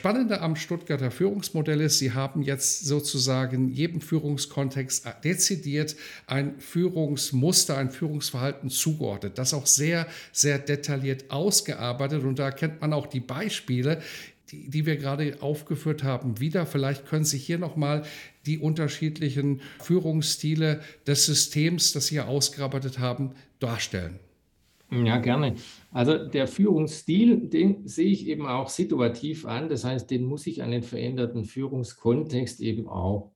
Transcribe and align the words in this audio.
Spannende 0.00 0.40
am 0.40 0.56
Stuttgarter 0.56 1.10
Führungsmodell 1.10 1.82
ist, 1.82 1.98
Sie 1.98 2.14
haben 2.14 2.40
jetzt 2.40 2.86
sozusagen 2.86 3.68
jedem 3.68 4.00
Führungskontext 4.00 5.06
dezidiert 5.22 5.94
ein 6.26 6.58
Führungsmuster, 6.58 7.76
ein 7.76 7.90
Führungsverhalten 7.90 8.70
zugeordnet. 8.70 9.36
Das 9.36 9.52
auch 9.52 9.66
sehr, 9.66 10.06
sehr 10.32 10.58
detailliert 10.58 11.30
ausgearbeitet. 11.30 12.24
Und 12.24 12.38
da 12.38 12.50
kennt 12.50 12.80
man 12.80 12.94
auch 12.94 13.08
die 13.08 13.20
Beispiele, 13.20 14.00
die, 14.50 14.70
die 14.70 14.86
wir 14.86 14.96
gerade 14.96 15.36
aufgeführt 15.42 16.02
haben, 16.02 16.40
wieder. 16.40 16.64
Vielleicht 16.64 17.06
können 17.06 17.26
Sie 17.26 17.36
hier 17.36 17.58
nochmal 17.58 18.04
die 18.46 18.58
unterschiedlichen 18.58 19.60
Führungsstile 19.82 20.80
des 21.06 21.26
Systems, 21.26 21.92
das 21.92 22.06
Sie 22.06 22.14
hier 22.14 22.26
ausgearbeitet 22.26 23.00
haben, 23.00 23.32
darstellen. 23.58 24.18
Ja, 24.90 25.18
gerne. 25.18 25.56
Also 25.92 26.18
der 26.18 26.46
Führungsstil, 26.46 27.48
den 27.48 27.86
sehe 27.86 28.10
ich 28.10 28.26
eben 28.28 28.46
auch 28.46 28.68
situativ 28.68 29.44
an. 29.46 29.68
Das 29.68 29.84
heißt, 29.84 30.10
den 30.10 30.24
muss 30.24 30.46
ich 30.46 30.62
an 30.62 30.70
den 30.70 30.82
veränderten 30.82 31.44
Führungskontext 31.44 32.60
eben 32.60 32.88
auch 32.88 33.32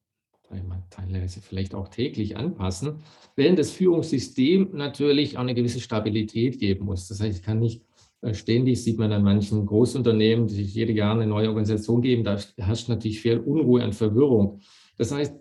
teilweise 0.91 1.41
vielleicht 1.41 1.75
auch 1.75 1.89
täglich 1.89 2.37
anpassen, 2.37 2.99
während 3.35 3.59
das 3.59 3.71
Führungssystem 3.73 4.71
natürlich 4.73 5.37
auch 5.37 5.43
eine 5.43 5.55
gewisse 5.55 5.81
Stabilität 5.81 6.59
geben 6.59 6.85
muss. 6.85 7.09
Das 7.09 7.21
heißt, 7.21 7.39
ich 7.39 7.45
kann 7.45 7.59
nicht 7.59 7.83
äh, 8.21 8.35
ständig, 8.35 8.83
sieht 8.83 8.99
man 8.99 9.13
an 9.13 9.25
manchen 9.25 9.67
Großunternehmen, 9.67 10.47
die 10.47 10.55
sich 10.55 10.75
jede 10.75 10.93
Jahr 10.93 11.15
eine 11.15 11.27
neue 11.27 11.49
Organisation 11.49 12.03
geben, 12.03 12.25
da 12.25 12.39
herrscht 12.57 12.89
natürlich 12.89 13.21
viel 13.21 13.39
Unruhe 13.39 13.85
und 13.85 13.95
Verwirrung. 13.95 14.61
Das 14.97 15.13
heißt, 15.13 15.35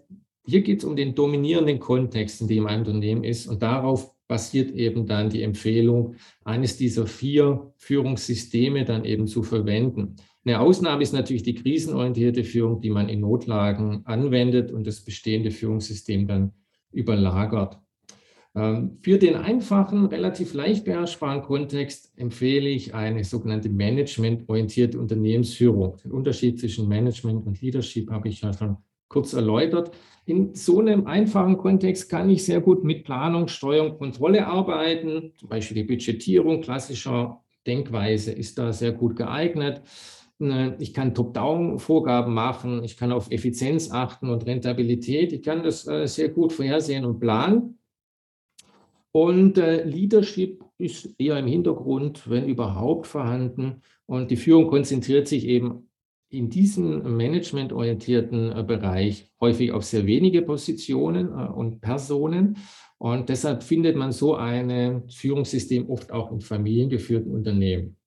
hier 0.46 0.62
geht 0.62 0.80
es 0.80 0.86
um 0.86 0.96
den 0.96 1.16
dominierenden 1.16 1.80
Kontext, 1.80 2.42
in 2.42 2.48
dem 2.48 2.68
ein 2.68 2.80
Unternehmen 2.80 3.24
ist 3.24 3.48
und 3.48 3.62
darauf 3.62 4.13
basiert 4.34 4.72
eben 4.72 5.06
dann 5.06 5.30
die 5.30 5.44
Empfehlung, 5.44 6.16
eines 6.44 6.76
dieser 6.76 7.06
vier 7.06 7.72
Führungssysteme 7.78 8.84
dann 8.84 9.06
eben 9.06 9.28
zu 9.28 9.44
verwenden. 9.44 10.16
Eine 10.44 10.60
Ausnahme 10.60 11.04
ist 11.04 11.14
natürlich 11.14 11.44
die 11.44 11.54
krisenorientierte 11.54 12.44
Führung, 12.44 12.82
die 12.82 12.90
man 12.90 13.10
in 13.10 13.20
Notlagen 13.20 14.02
anwendet 14.06 14.72
und 14.72 14.88
das 14.88 15.02
bestehende 15.02 15.52
Führungssystem 15.52 16.26
dann 16.26 16.52
überlagert. 16.92 17.78
Ähm, 18.56 18.98
für 19.04 19.20
den 19.20 19.36
einfachen, 19.36 20.08
relativ 20.08 20.56
leicht 20.56 20.84
beherrschbaren 20.84 21.44
Kontext 21.44 22.12
empfehle 22.16 22.70
ich 22.70 22.96
eine 22.96 23.24
sogenannte 23.24 23.70
managementorientierte 23.70 25.00
Unternehmensführung. 25.00 25.98
Den 26.04 26.12
Unterschied 26.12 26.60
zwischen 26.60 26.88
Management 26.88 27.46
und 27.46 27.62
Leadership 27.62 28.10
habe 28.10 28.30
ich 28.30 28.42
ja 28.42 28.52
schon 28.52 28.78
kurz 29.14 29.34
erläutert. 29.34 29.92
In 30.26 30.56
so 30.56 30.80
einem 30.80 31.06
einfachen 31.06 31.58
Kontext 31.58 32.10
kann 32.10 32.30
ich 32.30 32.46
sehr 32.46 32.62
gut 32.62 32.84
mit 32.84 33.04
Planung, 33.04 33.48
Steuerung, 33.48 33.98
Kontrolle 33.98 34.48
arbeiten. 34.48 35.34
Zum 35.38 35.50
Beispiel 35.50 35.76
die 35.76 35.84
Budgetierung 35.84 36.62
klassischer 36.62 37.42
Denkweise 37.68 38.32
ist 38.32 38.58
da 38.58 38.74
sehr 38.74 38.94
gut 38.94 39.16
geeignet. 39.16 39.82
Ne, 40.40 40.76
ich 40.80 40.94
kann 40.94 41.14
Top-Down-Vorgaben 41.14 42.34
machen, 42.34 42.84
ich 42.84 42.98
kann 42.98 43.12
auf 43.12 43.30
Effizienz 43.32 43.92
achten 43.92 44.30
und 44.30 44.46
Rentabilität. 44.46 45.32
Ich 45.32 45.44
kann 45.44 45.64
das 45.64 45.88
äh, 45.88 46.08
sehr 46.08 46.30
gut 46.30 46.52
vorhersehen 46.54 47.06
und 47.06 47.20
planen. 47.20 47.78
Und 49.12 49.60
äh, 49.60 49.84
Leadership 49.84 50.64
ist 50.78 51.14
eher 51.20 51.38
im 51.38 51.48
Hintergrund, 51.48 52.30
wenn 52.30 52.48
überhaupt 52.48 53.08
vorhanden. 53.08 53.82
Und 54.06 54.32
die 54.32 54.38
Führung 54.38 54.68
konzentriert 54.68 55.28
sich 55.28 55.46
eben 55.46 55.90
in 56.34 56.50
diesem 56.50 57.16
managementorientierten 57.16 58.52
äh, 58.52 58.64
Bereich 58.64 59.32
häufig 59.40 59.72
auf 59.72 59.84
sehr 59.84 60.06
wenige 60.06 60.42
Positionen 60.42 61.28
äh, 61.28 61.52
und 61.52 61.80
Personen. 61.80 62.58
Und 62.98 63.30
deshalb 63.30 63.64
findet 63.64 63.96
man 63.96 64.12
so 64.12 64.36
ein 64.36 65.04
Führungssystem 65.10 65.90
oft 65.90 66.12
auch 66.12 66.32
in 66.32 66.40
familiengeführten 66.40 67.32
Unternehmen. 67.32 67.98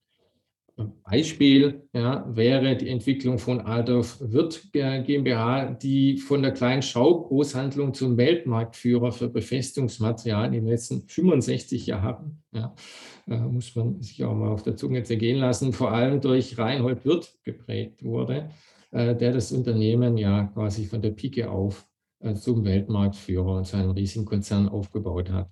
Beispiel 0.77 1.89
ja, 1.95 2.27
wäre 2.29 2.77
die 2.77 2.91
Entwicklung 2.91 3.39
von 3.39 3.63
Adolf 3.63 4.19
Wirth 4.21 4.71
GmbH, 4.73 5.71
die 5.71 6.19
von 6.19 6.43
der 6.43 6.53
kleinen 6.53 6.83
Schaugroßhandlung 6.83 7.95
zum 7.95 8.19
Weltmarktführer 8.19 9.11
für 9.11 9.29
Befestigungsmaterial 9.29 10.47
in 10.47 10.53
den 10.53 10.67
letzten 10.67 11.09
65 11.09 11.87
Jahren, 11.87 12.43
ja, 12.53 12.75
äh, 13.27 13.39
muss 13.39 13.75
man 13.75 14.03
sich 14.03 14.23
auch 14.23 14.35
mal 14.35 14.51
auf 14.51 14.65
der 14.65 14.77
Zunge 14.77 15.03
zergehen 15.03 15.39
lassen, 15.39 15.73
vor 15.73 15.93
allem 15.93 16.21
durch 16.21 16.59
Reinhold 16.59 17.07
Wirth 17.07 17.39
geprägt 17.43 18.05
wurde, 18.05 18.51
äh, 18.91 19.17
der 19.17 19.33
das 19.33 19.53
Unternehmen 19.53 20.19
ja 20.19 20.45
quasi 20.45 20.85
von 20.85 21.01
der 21.01 21.13
Pike 21.13 21.51
auf 21.51 21.89
äh, 22.21 22.35
zum 22.35 22.67
Weltmarktführer 22.67 23.57
und 23.57 23.67
seinen 23.67 23.93
riesigen 23.93 24.27
Konzern 24.27 24.69
aufgebaut 24.69 25.31
hat. 25.31 25.51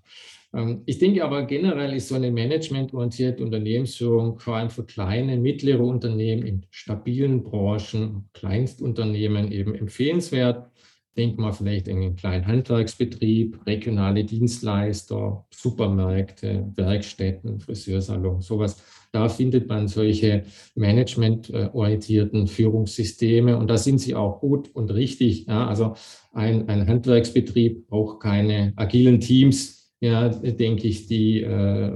Ähm, 0.54 0.82
ich 0.86 0.98
denke 0.98 1.24
aber 1.24 1.42
generell 1.44 1.94
ist 1.94 2.08
so 2.08 2.14
eine 2.14 2.30
managementorientierte 2.30 3.42
Unternehmensführung 3.42 4.38
vor 4.38 4.56
allem 4.56 4.70
für 4.70 4.84
kleine, 4.84 5.36
mittlere 5.36 5.82
Unternehmen 5.82 6.46
in 6.46 6.66
stabilen 6.70 7.42
Branchen, 7.42 8.28
Kleinstunternehmen 8.32 9.50
eben 9.50 9.74
empfehlenswert. 9.74 10.70
Denkt 11.16 11.38
mal 11.38 11.52
vielleicht 11.52 11.86
in 11.86 11.98
einen 11.98 12.16
kleinen 12.16 12.46
Handwerksbetrieb, 12.46 13.64
regionale 13.66 14.24
Dienstleister, 14.24 15.46
Supermärkte, 15.54 16.72
Werkstätten, 16.74 17.60
Friseursalon, 17.60 18.40
sowas. 18.40 18.82
Da 19.12 19.28
findet 19.28 19.68
man 19.68 19.86
solche 19.86 20.42
managementorientierten 20.74 22.48
Führungssysteme 22.48 23.56
und 23.56 23.68
da 23.68 23.76
sind 23.76 24.00
sie 24.00 24.16
auch 24.16 24.40
gut 24.40 24.74
und 24.74 24.92
richtig. 24.92 25.46
Ja, 25.46 25.68
also 25.68 25.94
ein, 26.32 26.68
ein 26.68 26.88
Handwerksbetrieb 26.88 27.86
braucht 27.86 28.20
keine 28.20 28.72
agilen 28.74 29.20
Teams, 29.20 29.83
ja, 30.04 30.28
denke 30.28 30.86
ich, 30.86 31.06
die 31.06 31.40
äh, 31.40 31.90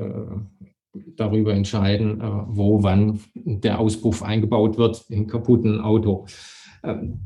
darüber 1.16 1.52
entscheiden, 1.52 2.20
äh, 2.20 2.24
wo, 2.48 2.82
wann 2.82 3.20
der 3.34 3.78
Auspuff 3.78 4.22
eingebaut 4.22 4.78
wird 4.78 5.04
im 5.10 5.26
kaputten 5.26 5.80
Auto. 5.80 6.24
Ähm, 6.82 7.20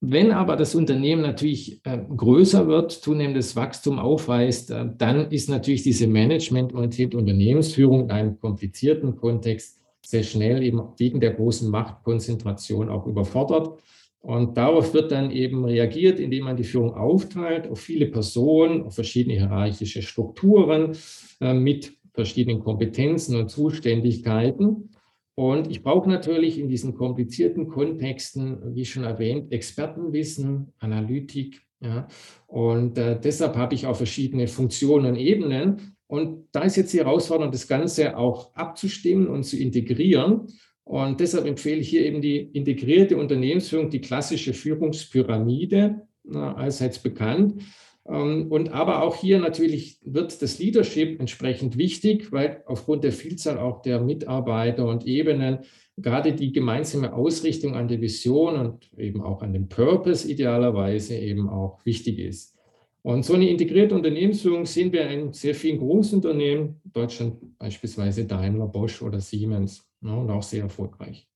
wenn 0.00 0.32
aber 0.32 0.56
das 0.56 0.74
Unternehmen 0.74 1.22
natürlich 1.22 1.80
äh, 1.84 1.98
größer 1.98 2.66
wird, 2.66 2.90
zunehmendes 2.90 3.54
Wachstum 3.54 3.98
aufweist, 3.98 4.70
dann 4.70 5.30
ist 5.30 5.48
natürlich 5.48 5.84
diese 5.84 6.06
managementorientierte 6.06 7.16
Unternehmensführung 7.16 8.04
in 8.04 8.10
einem 8.10 8.40
komplizierten 8.40 9.16
Kontext 9.16 9.80
sehr 10.04 10.22
schnell 10.22 10.62
eben 10.62 10.82
wegen 10.98 11.20
der 11.20 11.32
großen 11.34 11.70
Machtkonzentration 11.70 12.88
auch 12.88 13.06
überfordert. 13.06 13.78
Und 14.26 14.56
darauf 14.56 14.92
wird 14.92 15.12
dann 15.12 15.30
eben 15.30 15.64
reagiert, 15.64 16.18
indem 16.18 16.46
man 16.46 16.56
die 16.56 16.64
Führung 16.64 16.94
aufteilt 16.94 17.68
auf 17.68 17.78
viele 17.78 18.06
Personen, 18.06 18.82
auf 18.82 18.96
verschiedene 18.96 19.36
hierarchische 19.36 20.02
Strukturen 20.02 20.96
äh, 21.40 21.54
mit 21.54 21.96
verschiedenen 22.12 22.58
Kompetenzen 22.58 23.36
und 23.36 23.50
Zuständigkeiten. 23.50 24.90
Und 25.36 25.70
ich 25.70 25.84
brauche 25.84 26.08
natürlich 26.08 26.58
in 26.58 26.68
diesen 26.68 26.96
komplizierten 26.96 27.68
Kontexten, 27.68 28.74
wie 28.74 28.84
schon 28.84 29.04
erwähnt, 29.04 29.52
Expertenwissen, 29.52 30.72
Analytik. 30.80 31.62
Ja. 31.78 32.08
Und 32.48 32.98
äh, 32.98 33.20
deshalb 33.20 33.54
habe 33.54 33.76
ich 33.76 33.86
auch 33.86 33.94
verschiedene 33.94 34.48
Funktionen 34.48 35.06
und 35.06 35.16
Ebenen. 35.18 35.96
Und 36.08 36.48
da 36.50 36.62
ist 36.62 36.74
jetzt 36.74 36.92
die 36.92 36.98
Herausforderung, 36.98 37.52
das 37.52 37.68
Ganze 37.68 38.16
auch 38.16 38.52
abzustimmen 38.54 39.28
und 39.28 39.44
zu 39.44 39.56
integrieren. 39.56 40.48
Und 40.86 41.18
deshalb 41.18 41.46
empfehle 41.46 41.80
ich 41.80 41.88
hier 41.88 42.06
eben 42.06 42.20
die 42.20 42.38
integrierte 42.38 43.16
Unternehmensführung, 43.16 43.90
die 43.90 44.00
klassische 44.00 44.54
Führungspyramide, 44.54 46.06
allseits 46.32 47.00
bekannt. 47.00 47.60
Ähm, 48.08 48.46
und 48.50 48.72
aber 48.72 49.02
auch 49.02 49.16
hier 49.16 49.40
natürlich 49.40 49.98
wird 50.04 50.40
das 50.40 50.60
Leadership 50.60 51.18
entsprechend 51.18 51.76
wichtig, 51.76 52.30
weil 52.30 52.62
aufgrund 52.66 53.02
der 53.02 53.10
Vielzahl 53.10 53.58
auch 53.58 53.82
der 53.82 54.00
Mitarbeiter 54.00 54.86
und 54.86 55.06
Ebenen 55.08 55.58
gerade 55.96 56.32
die 56.32 56.52
gemeinsame 56.52 57.12
Ausrichtung 57.14 57.74
an 57.74 57.88
der 57.88 58.00
Vision 58.00 58.54
und 58.54 58.90
eben 58.96 59.22
auch 59.22 59.42
an 59.42 59.52
dem 59.52 59.68
Purpose 59.68 60.30
idealerweise 60.30 61.16
eben 61.16 61.48
auch 61.48 61.84
wichtig 61.84 62.20
ist. 62.20 62.54
Und 63.02 63.24
so 63.24 63.34
eine 63.34 63.48
integrierte 63.48 63.94
Unternehmensführung 63.94 64.66
sehen 64.66 64.92
wir 64.92 65.08
in 65.08 65.32
sehr 65.32 65.54
vielen 65.56 65.78
Großunternehmen, 65.78 66.80
Deutschland 66.84 67.58
beispielsweise 67.58 68.24
Daimler, 68.24 68.66
Bosch 68.66 69.02
oder 69.02 69.20
Siemens 69.20 69.85
ne, 70.00 70.16
und 70.16 70.30
auch 70.30 70.42
sehr 70.42 70.62
erfolgreich. 70.62 71.28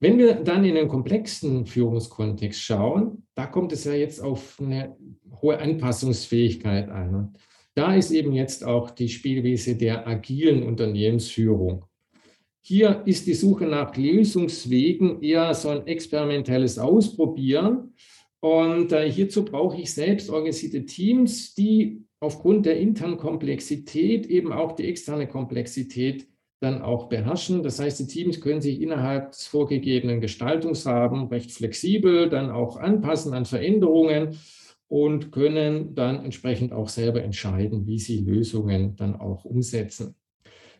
Wenn 0.00 0.18
wir 0.18 0.34
dann 0.34 0.64
in 0.64 0.76
einen 0.76 0.88
komplexen 0.88 1.66
Führungskontext 1.66 2.60
schauen, 2.60 3.26
da 3.34 3.46
kommt 3.46 3.72
es 3.72 3.84
ja 3.84 3.94
jetzt 3.94 4.20
auf 4.20 4.60
eine 4.60 4.96
hohe 5.40 5.58
Anpassungsfähigkeit 5.58 6.88
an. 6.90 7.32
da 7.74 7.94
ist 7.94 8.10
eben 8.10 8.32
jetzt 8.32 8.64
auch 8.64 8.90
die 8.90 9.08
Spielwiese 9.08 9.76
der 9.76 10.06
agilen 10.06 10.62
Unternehmensführung. 10.62 11.86
Hier 12.60 13.02
ist 13.04 13.26
die 13.26 13.34
Suche 13.34 13.66
nach 13.66 13.96
Lösungswegen 13.96 15.22
eher 15.22 15.54
so 15.54 15.70
ein 15.70 15.86
experimentelles 15.86 16.78
Ausprobieren. 16.78 17.94
Und 18.40 18.92
äh, 18.92 19.10
hierzu 19.10 19.44
brauche 19.44 19.80
ich 19.80 19.92
selbst 19.92 20.30
organisierte 20.30 20.84
Teams, 20.84 21.54
die 21.54 22.04
aufgrund 22.20 22.66
der 22.66 22.78
internen 22.78 23.16
Komplexität 23.16 24.26
eben 24.26 24.52
auch 24.52 24.72
die 24.72 24.86
externe 24.86 25.26
Komplexität 25.26 26.26
dann 26.60 26.82
auch 26.82 27.08
beherrschen. 27.08 27.62
Das 27.62 27.78
heißt, 27.78 28.00
die 28.00 28.06
Teams 28.06 28.40
können 28.40 28.60
sich 28.60 28.80
innerhalb 28.80 29.32
des 29.32 29.46
vorgegebenen 29.46 30.20
Gestaltungsrahmens 30.20 31.30
recht 31.30 31.52
flexibel 31.52 32.28
dann 32.28 32.50
auch 32.50 32.76
anpassen 32.76 33.34
an 33.34 33.44
Veränderungen 33.44 34.38
und 34.88 35.32
können 35.32 35.94
dann 35.94 36.24
entsprechend 36.24 36.72
auch 36.72 36.88
selber 36.88 37.22
entscheiden, 37.22 37.86
wie 37.86 37.98
sie 37.98 38.18
Lösungen 38.18 38.96
dann 38.96 39.16
auch 39.16 39.44
umsetzen. 39.44 40.14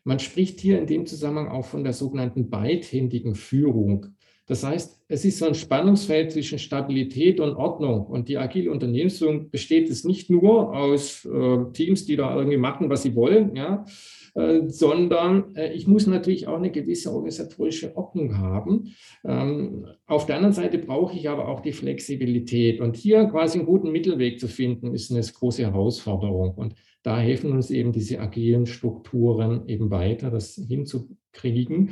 Man 0.05 0.19
spricht 0.19 0.61
hier 0.61 0.79
in 0.79 0.87
dem 0.87 1.06
Zusammenhang 1.06 1.49
auch 1.49 1.65
von 1.65 1.82
der 1.82 1.94
sogenannten 1.94 2.50
beidhändigen 2.50 3.35
Führung. 3.35 4.15
Das 4.47 4.62
heißt, 4.62 5.05
es 5.09 5.25
ist 5.25 5.38
so 5.38 5.47
ein 5.47 5.55
Spannungsfeld 5.55 6.32
zwischen 6.32 6.59
Stabilität 6.59 7.41
und 7.41 7.56
Ordnung. 7.56 8.05
Und 8.05 8.29
die 8.29 8.37
agile 8.37 8.70
Unternehmensführung 8.70 9.49
besteht 9.49 9.88
es 9.88 10.05
nicht 10.05 10.29
nur 10.29 10.77
aus 10.77 11.25
äh, 11.25 11.73
Teams, 11.73 12.05
die 12.05 12.17
da 12.17 12.37
irgendwie 12.37 12.59
machen, 12.59 12.91
was 12.91 13.03
sie 13.03 13.15
wollen, 13.15 13.56
ja, 13.56 13.87
äh, 14.35 14.69
sondern 14.69 15.55
äh, 15.55 15.73
ich 15.73 15.87
muss 15.87 16.07
natürlich 16.07 16.49
auch 16.49 16.57
eine 16.57 16.71
gewisse 16.71 17.13
organisatorische 17.13 17.97
Ordnung 17.97 18.39
haben. 18.39 18.95
Ähm, 19.25 19.87
auf 20.07 20.27
der 20.27 20.37
anderen 20.37 20.55
Seite 20.55 20.79
brauche 20.79 21.17
ich 21.17 21.29
aber 21.29 21.49
auch 21.49 21.61
die 21.61 21.73
Flexibilität. 21.73 22.81
Und 22.81 22.97
hier 22.97 23.25
quasi 23.27 23.59
einen 23.59 23.67
guten 23.67 23.93
Mittelweg 23.93 24.41
zu 24.41 24.49
finden, 24.49 24.93
ist 24.93 25.13
eine 25.13 25.21
große 25.21 25.63
Herausforderung. 25.63 26.55
Und 26.55 26.75
da 27.05 27.19
helfen 27.19 27.53
uns 27.53 27.71
eben 27.71 27.93
diese 27.93 28.19
agilen 28.19 28.67
Strukturen 28.67 29.69
eben 29.69 29.91
weiter, 29.91 30.31
das 30.31 30.55
hinzukriegen. 30.55 31.91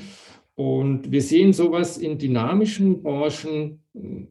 Und 0.55 1.11
wir 1.11 1.23
sehen 1.23 1.53
sowas 1.53 1.97
in 1.97 2.19
dynamischen 2.19 3.03
Branchen, 3.03 3.83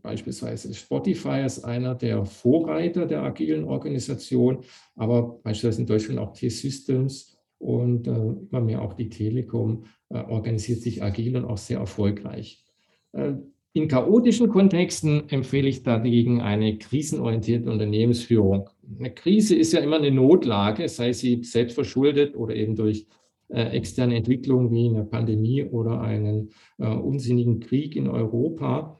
beispielsweise 0.02 0.74
Spotify 0.74 1.44
ist 1.46 1.64
einer 1.64 1.96
der 1.96 2.26
Vorreiter 2.26 3.06
der 3.06 3.24
agilen 3.24 3.64
Organisation, 3.64 4.60
aber 4.96 5.40
beispielsweise 5.44 5.82
in 5.82 5.88
Deutschland 5.88 6.20
auch 6.20 6.34
T-Systems 6.34 7.41
und 7.62 8.08
äh, 8.08 8.12
immer 8.50 8.62
mehr 8.62 8.82
auch 8.82 8.94
die 8.94 9.10
Telekom 9.10 9.86
äh, 10.10 10.18
organisiert 10.18 10.82
sich 10.82 11.04
agil 11.04 11.38
und 11.38 11.46
auch 11.46 11.58
sehr 11.58 11.80
erfolgreich. 11.80 12.66
Äh, 13.14 13.34
in 13.74 13.88
chaotischen 13.88 14.50
Kontexten 14.50 15.30
empfehle 15.30 15.70
ich 15.70 15.84
dagegen 15.84 16.42
eine 16.42 16.78
krisenorientierte 16.78 17.72
Unternehmensführung. 17.72 18.70
Eine 19.00 19.14
Krise 19.14 19.56
ist 19.56 19.72
ja 19.72 19.80
immer 19.80 19.96
eine 19.96 20.12
Notlage, 20.12 20.90
sei 20.90 21.14
sie 21.14 21.44
selbst 21.44 21.76
verschuldet 21.76 22.36
oder 22.36 22.54
eben 22.56 22.76
durch 22.76 23.08
äh, 23.48 23.64
externe 23.70 24.16
Entwicklungen 24.16 24.72
wie 24.72 24.90
eine 24.90 25.06
Pandemie 25.06 25.64
oder 25.64 26.02
einen 26.02 26.52
äh, 26.80 26.88
unsinnigen 26.88 27.62
Krieg 27.62 27.96
in 27.96 28.10
Europa. 28.10 29.00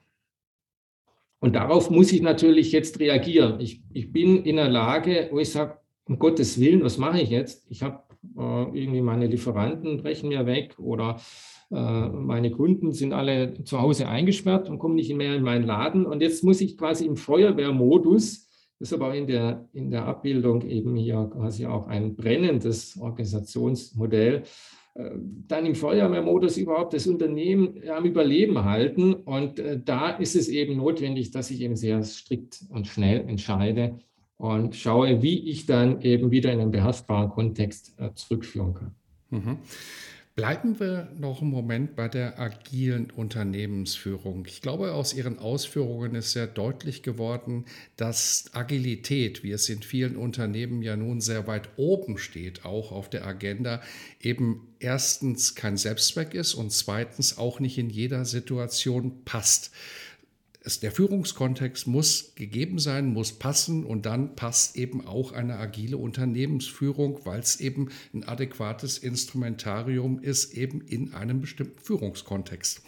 Und 1.40 1.56
darauf 1.56 1.90
muss 1.90 2.14
ich 2.14 2.22
natürlich 2.22 2.72
jetzt 2.72 3.00
reagieren. 3.00 3.60
Ich, 3.60 3.82
ich 3.92 4.12
bin 4.12 4.44
in 4.44 4.58
der 4.58 4.70
Lage, 4.70 5.30
wo 5.32 5.40
ich 5.40 5.50
sage, 5.50 5.80
um 6.06 6.20
Gottes 6.20 6.60
Willen, 6.60 6.84
was 6.84 6.98
mache 6.98 7.22
ich 7.22 7.30
jetzt? 7.30 7.66
Ich 7.70 7.82
habe 7.82 8.04
irgendwie 8.74 9.02
meine 9.02 9.28
Lieferanten 9.28 9.98
brechen 9.98 10.30
mir 10.30 10.46
weg 10.46 10.78
oder 10.78 11.20
äh, 11.72 12.10
meine 12.10 12.52
Kunden 12.52 12.92
sind 12.92 13.14
alle 13.14 13.64
zu 13.64 13.82
Hause 13.82 14.08
eingesperrt 14.08 14.70
und 14.70 14.78
kommen 14.78 14.96
nicht 14.96 15.14
mehr 15.16 15.36
in 15.36 15.44
meinen 15.44 15.66
Laden. 15.66 16.06
Und 16.06 16.22
jetzt 16.22 16.44
muss 16.44 16.62
ich 16.62 16.78
quasi 16.78 17.06
im 17.06 17.16
Feuerwehrmodus, 17.16 18.48
das 18.80 18.92
ist 18.92 18.94
aber 18.94 19.16
in 19.16 19.28
der, 19.28 19.70
in 19.74 19.90
der 19.90 20.06
Abbildung 20.06 20.68
eben 20.68 20.96
hier 20.96 21.30
quasi 21.32 21.66
auch 21.66 21.88
ein 21.88 22.16
brennendes 22.16 23.00
Organisationsmodell, 23.00 24.44
äh, 24.96 25.12
dann 25.48 25.66
im 25.66 25.76
Feuerwehrmodus 25.76 26.58
überhaupt 26.58 26.94
das 26.94 27.08
Unternehmen 27.08 27.82
am 27.90 28.06
Überleben 28.06 28.66
halten. 28.66 29.14
Und 29.14 29.60
äh, 29.60 29.80
da 29.84 30.12
ist 30.12 30.36
es 30.36 30.50
eben 30.50 30.78
notwendig, 30.78 31.32
dass 31.32 31.52
ich 31.52 31.62
eben 31.62 31.78
sehr 31.78 32.04
strikt 32.04 32.66
und 32.70 32.88
schnell 32.88 33.22
entscheide 33.22 34.00
und 34.42 34.76
schaue, 34.76 35.22
wie 35.22 35.52
ich 35.52 35.68
dann 35.68 36.02
eben 36.02 36.32
wieder 36.32 36.52
in 36.52 36.60
einen 36.60 36.72
beherrschbaren 36.72 37.30
Kontext 37.30 37.94
zurückführen 38.16 38.74
kann. 38.74 38.96
Mhm. 39.30 39.58
Bleiben 40.34 40.80
wir 40.80 41.12
noch 41.20 41.44
einen 41.44 41.52
Moment 41.52 41.96
bei 41.96 42.08
der 42.08 42.40
agilen 42.40 43.12
Unternehmensführung. 43.12 44.46
Ich 44.48 44.62
glaube, 44.62 44.94
aus 44.94 45.14
Ihren 45.14 45.38
Ausführungen 45.38 46.16
ist 46.16 46.32
sehr 46.32 46.48
deutlich 46.48 47.04
geworden, 47.04 47.66
dass 47.98 48.50
Agilität, 48.54 49.44
wie 49.44 49.52
es 49.52 49.70
in 49.70 49.84
vielen 49.84 50.16
Unternehmen 50.16 50.82
ja 50.82 50.96
nun 50.96 51.22
sehr 51.22 51.46
weit 51.46 51.70
oben 51.76 52.18
steht, 52.18 52.66
auch 52.66 52.92
auf 52.92 53.12
der 53.12 53.28
Agenda, 53.28 53.82
eben 54.20 54.70
erstens 54.80 55.54
kein 55.54 55.78
Selbstzweck 55.78 56.34
ist 56.34 56.56
und 56.56 56.72
zweitens 56.72 57.38
auch 57.38 57.60
nicht 57.60 57.78
in 57.78 57.92
jeder 57.92 58.26
Situation 58.26 59.24
passt 59.24 59.72
es, 60.64 60.80
der 60.80 60.92
Führungskontext 60.92 61.88
muss 61.88 62.34
gegeben 62.36 62.78
sein, 62.78 63.08
muss 63.08 63.34
passen 63.34 63.84
und 63.84 64.06
dann 64.06 64.36
passt 64.36 64.78
eben 64.78 65.06
auch 65.06 65.32
eine 65.32 65.58
agile 65.58 65.98
Unternehmensführung, 65.98 67.20
weil 67.26 67.40
es 67.40 67.60
eben 67.60 67.90
ein 68.14 68.24
adäquates 68.24 69.00
Instrumentarium 69.00 70.20
ist, 70.20 70.54
eben 70.54 70.82
in 70.82 71.14
einem 71.14 71.42
bestimmten 71.42 71.80
Führungskontext. 71.80 72.82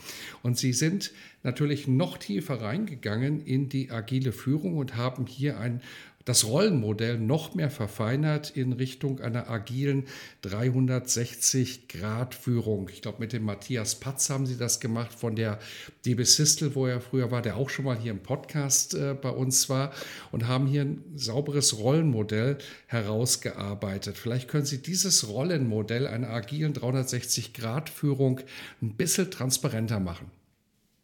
Und 0.44 0.58
Sie 0.58 0.74
sind 0.74 1.12
natürlich 1.42 1.88
noch 1.88 2.18
tiefer 2.18 2.62
reingegangen 2.62 3.42
in 3.42 3.70
die 3.70 3.90
agile 3.90 4.31
Führung 4.31 4.78
und 4.78 4.96
haben 4.96 5.26
hier 5.26 5.60
ein 5.60 5.81
das 6.25 6.46
Rollenmodell 6.48 7.20
noch 7.20 7.54
mehr 7.56 7.70
verfeinert 7.70 8.50
in 8.52 8.72
Richtung 8.74 9.20
einer 9.20 9.50
agilen 9.50 10.06
360-Grad-Führung. 10.44 12.90
Ich 12.92 13.02
glaube, 13.02 13.18
mit 13.20 13.34
dem 13.34 13.44
Matthias 13.44 13.96
Patz 13.96 14.30
haben 14.30 14.46
Sie 14.46 14.58
das 14.58 14.80
gemacht 14.80 15.12
von 15.14 15.36
der 15.36 15.60
DB 16.06 16.24
Sistel, 16.24 16.75
wo 16.75 16.88
er 16.88 17.02
früher 17.02 17.30
war, 17.31 17.42
der 17.42 17.58
auch 17.58 17.70
schon 17.70 17.84
mal 17.86 17.98
hier 17.98 18.12
im 18.12 18.24
Podcast 18.24 18.94
äh, 18.94 19.18
bei 19.20 19.31
uns 19.31 19.68
war 19.70 19.92
und 20.31 20.48
haben 20.48 20.68
hier 20.68 20.84
ein 20.84 21.04
sauberes 21.16 21.80
Rollenmodell 21.80 22.60
herausgearbeitet. 22.88 24.18
Vielleicht 24.18 24.48
können 24.48 24.66
Sie 24.66 24.81
dieses 24.81 25.28
Rollenmodell 25.28 26.08
einer 26.08 26.30
agilen 26.30 26.74
360-Grad-Führung 26.74 28.40
ein 28.81 28.96
bisschen 28.96 29.30
transparenter 29.30 30.00
machen. 30.00 30.31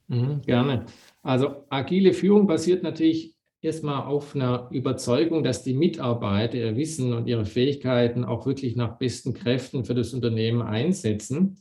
Mhm, 0.08 0.42
gerne. 0.42 0.86
Also 1.22 1.66
agile 1.70 2.14
Führung 2.14 2.48
basiert 2.48 2.84
natürlich 2.84 3.36
erstmal 3.62 4.04
auf 4.04 4.36
einer 4.36 4.70
Überzeugung, 4.72 5.44
dass 5.44 5.64
die 5.64 5.74
Mitarbeiter 5.74 6.58
ihr 6.58 6.76
Wissen 6.76 7.14
und 7.14 7.28
ihre 7.28 7.46
Fähigkeiten 7.46 8.24
auch 8.24 8.46
wirklich 8.46 8.76
nach 8.76 8.98
besten 8.98 9.34
Kräften 9.34 9.86
für 9.86 9.96
das 9.96 10.14
Unternehmen 10.14 10.62
einsetzen. 10.62 11.58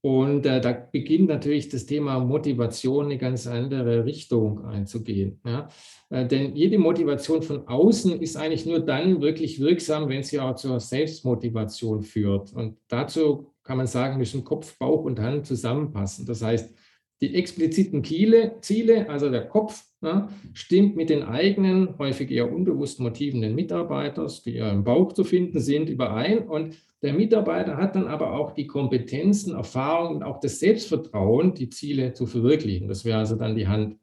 Und 0.00 0.46
äh, 0.46 0.60
da 0.60 0.72
beginnt 0.72 1.28
natürlich 1.28 1.68
das 1.70 1.84
Thema 1.84 2.20
Motivation 2.20 3.06
eine 3.06 3.18
ganz 3.18 3.48
andere 3.48 4.04
Richtung 4.04 4.64
einzugehen. 4.64 5.40
Ja? 5.44 5.68
Äh, 6.08 6.26
denn 6.26 6.54
jede 6.54 6.78
Motivation 6.78 7.42
von 7.42 7.66
außen 7.66 8.20
ist 8.22 8.36
eigentlich 8.36 8.64
nur 8.64 8.78
dann 8.78 9.20
wirklich 9.20 9.58
wirksam, 9.60 10.08
wenn 10.08 10.22
sie 10.22 10.38
auch 10.38 10.54
zur 10.54 10.78
Selbstmotivation 10.78 12.02
führt. 12.02 12.52
Und 12.52 12.78
dazu 12.86 13.52
kann 13.64 13.76
man 13.76 13.88
sagen, 13.88 14.18
müssen 14.18 14.44
Kopf, 14.44 14.78
Bauch 14.78 15.02
und 15.04 15.18
Hand 15.18 15.46
zusammenpassen. 15.46 16.26
Das 16.26 16.42
heißt, 16.42 16.72
die 17.20 17.34
expliziten 17.34 18.04
Ziele, 18.04 19.10
also 19.10 19.28
der 19.30 19.48
Kopf, 19.48 19.82
ja, 20.00 20.28
stimmt 20.52 20.96
mit 20.96 21.10
den 21.10 21.22
eigenen, 21.24 21.98
häufig 21.98 22.30
eher 22.30 22.52
unbewussten 22.52 23.04
Motiven 23.04 23.40
des 23.40 23.52
Mitarbeiters, 23.52 24.42
die 24.42 24.52
ja 24.52 24.70
im 24.70 24.84
Bauch 24.84 25.12
zu 25.12 25.24
finden 25.24 25.60
sind, 25.60 25.88
überein. 25.88 26.48
Und 26.48 26.76
der 27.02 27.12
Mitarbeiter 27.12 27.76
hat 27.76 27.96
dann 27.96 28.06
aber 28.06 28.32
auch 28.32 28.52
die 28.52 28.66
Kompetenzen, 28.66 29.54
Erfahrungen 29.54 30.16
und 30.16 30.22
auch 30.22 30.40
das 30.40 30.60
Selbstvertrauen, 30.60 31.54
die 31.54 31.68
Ziele 31.68 32.12
zu 32.12 32.26
verwirklichen. 32.26 32.88
Das 32.88 33.04
wäre 33.04 33.18
also 33.18 33.36
dann 33.36 33.56
die 33.56 33.68
Hand. 33.68 33.96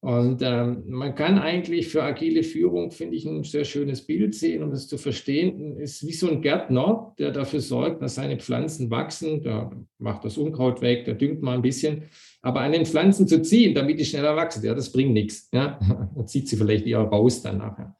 Und 0.00 0.42
ähm, 0.42 0.84
man 0.86 1.16
kann 1.16 1.38
eigentlich 1.38 1.88
für 1.88 2.04
agile 2.04 2.44
Führung, 2.44 2.92
finde 2.92 3.16
ich, 3.16 3.26
ein 3.26 3.42
sehr 3.42 3.64
schönes 3.64 4.06
Bild 4.06 4.32
sehen, 4.32 4.62
um 4.62 4.70
das 4.70 4.86
zu 4.86 4.96
verstehen. 4.96 5.76
Ist 5.76 6.06
wie 6.06 6.12
so 6.12 6.30
ein 6.30 6.40
Gärtner, 6.40 7.14
der 7.18 7.32
dafür 7.32 7.60
sorgt, 7.60 8.00
dass 8.00 8.14
seine 8.14 8.38
Pflanzen 8.38 8.90
wachsen. 8.90 9.42
Der 9.42 9.72
macht 9.98 10.24
das 10.24 10.38
Unkraut 10.38 10.82
weg, 10.82 11.04
der 11.04 11.14
düngt 11.14 11.42
mal 11.42 11.56
ein 11.56 11.62
bisschen. 11.62 12.04
Aber 12.42 12.60
an 12.60 12.72
den 12.72 12.86
Pflanzen 12.86 13.26
zu 13.26 13.42
ziehen, 13.42 13.74
damit 13.74 13.98
die 13.98 14.04
schneller 14.04 14.36
wachsen, 14.36 14.64
ja, 14.64 14.72
das 14.72 14.92
bringt 14.92 15.12
nichts. 15.12 15.48
Ja? 15.52 15.80
Man 16.14 16.28
zieht 16.28 16.48
sie 16.48 16.56
vielleicht 16.56 16.86
eher 16.86 17.00
raus 17.00 17.42
dann 17.42 17.58
nachher. 17.58 17.96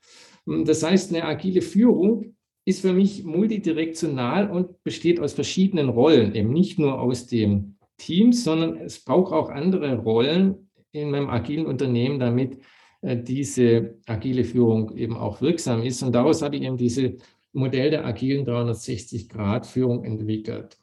Das 0.46 0.84
heißt, 0.84 1.12
eine 1.12 1.24
agile 1.24 1.62
Führung 1.62 2.36
ist 2.64 2.80
für 2.82 2.92
mich 2.92 3.24
multidirektional 3.24 4.50
und 4.50 4.84
besteht 4.84 5.18
aus 5.18 5.32
verschiedenen 5.32 5.88
Rollen, 5.88 6.34
eben 6.34 6.52
nicht 6.52 6.78
nur 6.78 7.00
aus 7.00 7.26
dem 7.26 7.76
Team, 7.96 8.32
sondern 8.32 8.76
es 8.76 9.00
braucht 9.00 9.32
auch 9.32 9.50
andere 9.50 9.96
Rollen 9.96 10.67
in 11.02 11.10
meinem 11.10 11.30
agilen 11.30 11.66
Unternehmen, 11.66 12.18
damit 12.18 12.58
äh, 13.00 13.16
diese 13.16 13.98
agile 14.06 14.44
Führung 14.44 14.96
eben 14.96 15.16
auch 15.16 15.40
wirksam 15.40 15.82
ist. 15.82 16.02
Und 16.02 16.12
daraus 16.12 16.42
habe 16.42 16.56
ich 16.56 16.62
eben 16.62 16.76
dieses 16.76 17.12
Modell 17.52 17.90
der 17.90 18.04
agilen 18.04 18.46
360-Grad-Führung 18.46 20.04
entwickelt. 20.04 20.78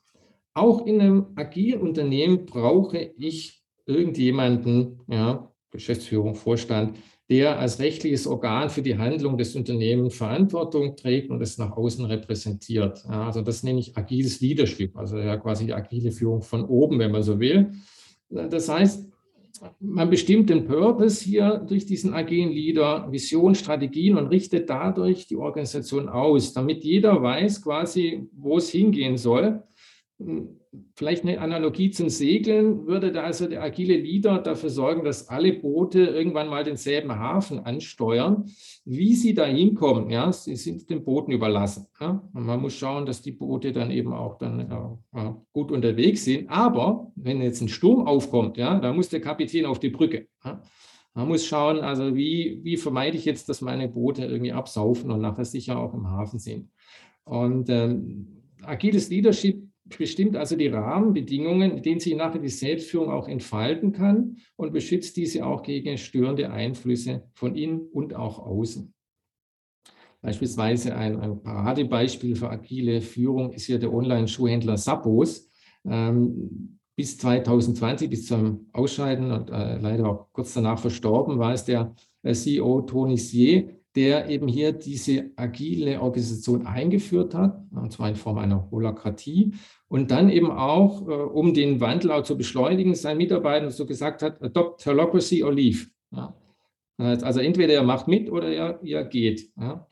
Auch 0.53 0.85
in 0.85 1.01
einem 1.01 1.27
agilen 1.35 1.81
Unternehmen 1.81 2.45
brauche 2.45 2.97
ich 3.17 3.61
irgendjemanden, 3.85 5.01
ja, 5.07 5.51
Geschäftsführung, 5.71 6.35
Vorstand, 6.35 6.97
der 7.29 7.59
als 7.59 7.79
rechtliches 7.79 8.27
Organ 8.27 8.69
für 8.69 8.81
die 8.81 8.97
Handlung 8.97 9.37
des 9.37 9.55
Unternehmens 9.55 10.15
Verantwortung 10.15 10.95
trägt 10.95 11.31
und 11.31 11.41
es 11.41 11.57
nach 11.57 11.75
außen 11.75 12.05
repräsentiert. 12.05 13.03
Ja, 13.05 13.25
also 13.25 13.41
das 13.41 13.63
nenne 13.63 13.79
ich 13.79 13.97
agiles 13.97 14.41
Leadership, 14.41 14.95
also 14.95 15.17
ja 15.17 15.35
quasi 15.37 15.65
die 15.65 15.73
agile 15.73 16.11
Führung 16.11 16.41
von 16.41 16.65
oben, 16.65 16.99
wenn 16.99 17.11
man 17.11 17.23
so 17.23 17.39
will. 17.39 17.71
Das 18.29 18.69
heißt, 18.69 19.09
man 19.79 20.09
bestimmt 20.09 20.49
den 20.49 20.65
Purpose 20.65 21.23
hier 21.23 21.57
durch 21.57 21.85
diesen 21.85 22.13
agilen 22.13 22.51
Leader, 22.51 23.11
Vision, 23.11 23.55
Strategien 23.55 24.17
und 24.17 24.27
richtet 24.27 24.69
dadurch 24.69 25.27
die 25.27 25.35
Organisation 25.35 26.09
aus, 26.09 26.53
damit 26.53 26.83
jeder 26.83 27.21
weiß 27.21 27.61
quasi, 27.61 28.27
wo 28.33 28.57
es 28.57 28.69
hingehen 28.69 29.17
soll 29.17 29.63
Vielleicht 30.95 31.23
eine 31.23 31.39
Analogie 31.39 31.91
zum 31.91 32.09
Segeln 32.09 32.87
würde 32.87 33.11
da 33.11 33.23
also 33.23 33.47
der 33.47 33.63
agile 33.63 33.97
Leader 33.97 34.39
dafür 34.39 34.69
sorgen, 34.69 35.03
dass 35.03 35.29
alle 35.29 35.53
Boote 35.53 35.99
irgendwann 35.99 36.49
mal 36.49 36.63
denselben 36.63 37.17
Hafen 37.17 37.59
ansteuern. 37.59 38.45
Wie 38.85 39.15
sie 39.15 39.33
da 39.33 39.45
hinkommen, 39.45 40.09
ja, 40.09 40.31
sie 40.31 40.55
sind 40.55 40.89
den 40.89 41.03
Booten 41.03 41.31
überlassen. 41.31 41.87
Ja. 41.99 42.23
Man 42.33 42.61
muss 42.61 42.75
schauen, 42.75 43.05
dass 43.05 43.21
die 43.21 43.31
Boote 43.31 43.71
dann 43.71 43.91
eben 43.91 44.13
auch 44.13 44.37
dann 44.37 44.99
ja, 45.13 45.41
gut 45.53 45.71
unterwegs 45.71 46.25
sind. 46.25 46.49
Aber 46.49 47.11
wenn 47.15 47.41
jetzt 47.41 47.61
ein 47.61 47.69
Sturm 47.69 48.07
aufkommt, 48.07 48.57
ja, 48.57 48.79
da 48.79 48.93
muss 48.93 49.09
der 49.09 49.21
Kapitän 49.21 49.65
auf 49.65 49.79
die 49.79 49.89
Brücke. 49.89 50.27
Ja. 50.43 50.61
Man 51.13 51.29
muss 51.29 51.45
schauen, 51.45 51.79
also 51.79 52.13
wie, 52.13 52.59
wie 52.63 52.75
vermeide 52.75 53.17
ich 53.17 53.23
jetzt, 53.23 53.47
dass 53.47 53.61
meine 53.61 53.87
Boote 53.87 54.25
irgendwie 54.25 54.51
absaufen 54.51 55.11
und 55.11 55.21
nachher 55.21 55.45
sicher 55.45 55.79
auch 55.79 55.93
im 55.93 56.09
Hafen 56.09 56.39
sind. 56.39 56.69
Und 57.23 57.69
ähm, 57.69 58.43
agiles 58.61 59.09
Leadership 59.09 59.63
bestimmt 59.85 60.35
also 60.35 60.55
die 60.55 60.67
Rahmenbedingungen, 60.67 61.77
in 61.77 61.83
denen 61.83 61.99
sich 61.99 62.15
nachher 62.15 62.39
die 62.39 62.49
Selbstführung 62.49 63.09
auch 63.09 63.27
entfalten 63.27 63.91
kann 63.91 64.37
und 64.55 64.73
beschützt 64.73 65.15
diese 65.17 65.45
auch 65.45 65.63
gegen 65.63 65.97
störende 65.97 66.51
Einflüsse 66.51 67.29
von 67.33 67.55
innen 67.55 67.81
und 67.91 68.15
auch 68.15 68.39
außen. 68.39 68.93
Beispielsweise 70.21 70.95
ein, 70.95 71.19
ein 71.19 71.43
Paradebeispiel 71.43 72.35
für 72.35 72.49
agile 72.49 73.01
Führung 73.01 73.53
ist 73.53 73.67
hier 73.67 73.77
der 73.77 73.93
Online-Schuhhändler 73.93 74.77
Sappos. 74.77 75.51
Ähm, 75.87 76.79
bis 76.95 77.17
2020, 77.17 78.09
bis 78.09 78.25
zum 78.25 78.67
Ausscheiden 78.71 79.31
und 79.31 79.49
äh, 79.49 79.77
leider 79.77 80.09
auch 80.09 80.31
kurz 80.31 80.53
danach 80.53 80.79
verstorben, 80.79 81.37
war 81.37 81.53
es 81.53 81.65
der 81.65 81.93
äh, 82.23 82.33
CEO 82.33 82.81
Tony 82.83 83.17
Sier, 83.17 83.74
der 83.95 84.29
eben 84.29 84.47
hier 84.47 84.73
diese 84.73 85.31
agile 85.35 86.01
Organisation 86.01 86.65
eingeführt 86.65 87.33
hat, 87.33 87.61
und 87.71 87.91
zwar 87.91 88.09
in 88.09 88.15
Form 88.15 88.37
einer 88.37 88.69
Holokratie, 88.71 89.53
und 89.87 90.11
dann 90.11 90.29
eben 90.29 90.51
auch, 90.51 91.07
äh, 91.07 91.11
um 91.11 91.53
den 91.53 91.79
Wandel 91.79 92.11
auch 92.11 92.23
zu 92.23 92.37
beschleunigen, 92.37 92.95
seinen 92.95 93.17
Mitarbeitern 93.17 93.71
so 93.71 93.85
gesagt 93.85 94.21
hat, 94.21 94.41
adopt 94.41 94.85
Holocracy 94.85 95.43
or 95.43 95.53
leave. 95.53 95.87
Ja. 96.11 96.35
Also 96.97 97.41
entweder 97.41 97.73
ihr 97.73 97.83
macht 97.83 98.07
mit 98.07 98.31
oder 98.31 98.49
ihr, 98.51 98.79
ihr 98.81 99.03
geht. 99.03 99.49
Ja. 99.59 99.85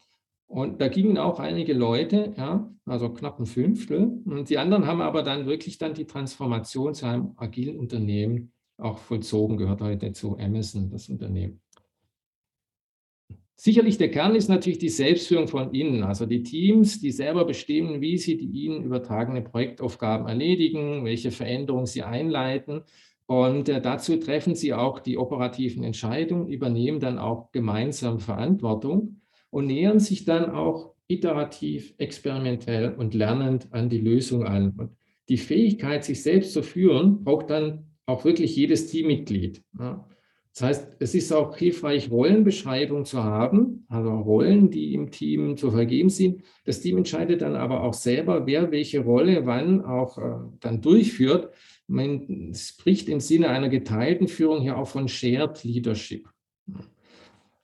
Und 0.48 0.80
da 0.82 0.88
gingen 0.88 1.18
auch 1.18 1.40
einige 1.40 1.74
Leute, 1.74 2.34
ja, 2.38 2.72
also 2.86 3.10
knapp 3.10 3.40
ein 3.40 3.46
Fünftel. 3.46 4.22
Und 4.26 4.50
die 4.50 4.58
anderen 4.58 4.86
haben 4.86 5.02
aber 5.02 5.24
dann 5.24 5.48
wirklich 5.48 5.80
dann 5.80 5.94
die 5.94 6.06
Transformation 6.06 6.94
zu 6.94 7.08
einem 7.08 7.34
agilen 7.38 7.78
Unternehmen 7.78 8.52
auch 8.78 9.00
vollzogen, 9.00 9.58
gehört 9.58 9.82
heute 9.82 10.14
zu 10.14 10.38
Amazon, 10.38 10.90
das 10.92 11.10
Unternehmen. 11.10 11.60
Sicherlich 13.56 13.98
der 13.98 14.10
Kern 14.10 14.36
ist 14.36 14.50
natürlich 14.50 14.80
die 14.80 14.90
Selbstführung 14.90 15.48
von 15.48 15.74
innen, 15.74 16.04
also 16.04 16.26
die 16.26 16.44
Teams, 16.44 17.00
die 17.00 17.12
selber 17.12 17.46
bestimmen, 17.46 18.02
wie 18.02 18.18
sie 18.18 18.36
die 18.36 18.50
ihnen 18.50 18.84
übertragene 18.84 19.42
Projektaufgaben 19.42 20.28
erledigen, 20.28 21.06
welche 21.06 21.32
Veränderungen 21.32 21.86
sie 21.86 22.04
einleiten. 22.04 22.82
Und 23.26 23.70
äh, 23.70 23.80
dazu 23.80 24.18
treffen 24.18 24.56
sie 24.56 24.74
auch 24.74 25.00
die 25.00 25.18
operativen 25.18 25.84
Entscheidungen, 25.84 26.50
übernehmen 26.50 27.00
dann 27.00 27.20
auch 27.20 27.52
gemeinsam 27.52 28.20
Verantwortung 28.20 29.22
und 29.50 29.68
nähern 29.68 30.00
sich 30.00 30.26
dann 30.26 30.50
auch 30.50 30.94
iterativ, 31.08 31.94
experimentell 32.00 32.94
und 32.96 33.14
lernend 33.14 33.68
an 33.72 33.88
die 33.88 34.00
Lösung 34.00 34.46
an. 34.46 34.74
Und 34.78 34.92
die 35.30 35.38
Fähigkeit, 35.38 36.04
sich 36.04 36.22
selbst 36.22 36.54
zu 36.54 36.64
führen, 36.64 37.24
braucht 37.24 37.50
dann 37.50 37.86
auch 38.06 38.26
wirklich 38.26 38.56
jedes 38.56 38.88
Teammitglied. 38.88 39.64
Ja. 39.80 40.06
Das 40.54 40.62
heißt, 40.62 40.98
es 41.00 41.16
ist 41.16 41.32
auch 41.34 41.58
hilfreich, 41.58 42.12
Rollenbeschreibungen 42.12 43.06
zu 43.06 43.24
haben, 43.24 43.88
also 43.90 44.12
Rollen, 44.12 44.70
die 44.70 44.94
im 44.94 45.10
Team 45.10 45.58
zu 45.58 45.72
vergeben 45.72 46.10
sind. 46.10 46.44
Das 46.66 46.80
Team 46.80 46.98
entscheidet 46.98 47.42
dann 47.42 47.56
aber 47.56 47.82
auch 47.82 47.96
selber, 47.96 48.46
wer 48.46 48.72
welche 48.72 49.00
Rolle 49.00 49.48
wann 49.48 49.84
auch 49.84 50.20
äh, 50.20 50.36
dann 50.60 50.80
durchführt. 50.80 51.52
Man 51.88 52.54
spricht 52.54 53.10
im 53.10 53.20
Sinne 53.20 53.50
einer 53.50 53.70
geteilten 53.70 54.28
Führung 54.28 54.62
hier 54.62 54.78
auch 54.78 54.88
von 54.88 55.08
Shared 55.08 55.64
Leadership. 55.64 56.30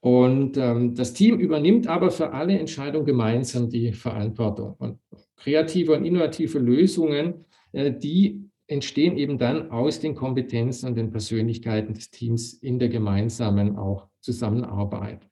Und 0.01 0.57
ähm, 0.57 0.95
das 0.95 1.13
Team 1.13 1.39
übernimmt 1.39 1.85
aber 1.85 2.09
für 2.09 2.31
alle 2.31 2.57
Entscheidungen 2.57 3.05
gemeinsam 3.05 3.69
die 3.69 3.93
Verantwortung. 3.93 4.75
Und 4.79 4.97
kreative 5.35 5.93
und 5.93 6.05
innovative 6.05 6.57
Lösungen, 6.57 7.45
äh, 7.71 7.91
die 7.91 8.48
entstehen 8.69 9.17
eben 9.17 9.37
dann 9.37 9.71
aus 9.71 9.99
den 9.99 10.15
Kompetenzen 10.15 10.87
und 10.87 10.95
den 10.95 11.11
Persönlichkeiten 11.11 11.95
des 11.95 12.11
Teams 12.11 12.53
in 12.53 12.77
der 12.77 12.89
gemeinsamen 12.89 13.77
auch 13.77 14.07
Zusammenarbeit. 14.21 15.27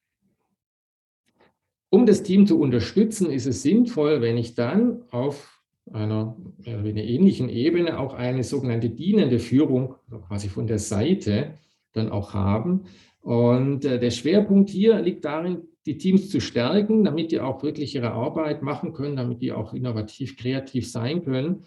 Um 1.90 2.06
das 2.06 2.24
Team 2.24 2.48
zu 2.48 2.60
unterstützen, 2.60 3.30
ist 3.30 3.46
es 3.46 3.62
sinnvoll, 3.62 4.22
wenn 4.22 4.38
ich 4.38 4.56
dann 4.56 5.04
auf 5.12 5.62
einer, 5.94 6.36
einer 6.66 7.04
ähnlichen 7.04 7.48
Ebene 7.48 8.00
auch 8.00 8.14
eine 8.14 8.44
sogenannte 8.44 8.90
dienende 8.90 9.40
Führung, 9.40 9.96
also 10.10 10.20
quasi 10.26 10.50
von 10.50 10.68
der 10.68 10.80
Seite, 10.80 11.54
dann 11.94 12.10
auch 12.10 12.34
haben. 12.34 12.84
Und 13.22 13.86
äh, 13.86 14.00
der 14.00 14.12
Schwerpunkt 14.12 14.70
hier 14.70 15.00
liegt 15.00 15.24
darin, 15.26 15.62
die 15.86 15.98
Teams 15.98 16.30
zu 16.30 16.42
stärken, 16.42 17.06
damit 17.06 17.32
die 17.32 17.40
auch 17.40 17.64
wirklich 17.64 17.96
ihre 17.96 18.12
Arbeit 18.12 18.64
machen 18.64 18.92
können, 18.92 19.16
damit 19.16 19.42
die 19.42 19.54
auch 19.54 19.74
innovativ, 19.74 20.36
kreativ 20.36 20.90
sein 20.92 21.24
können 21.24 21.64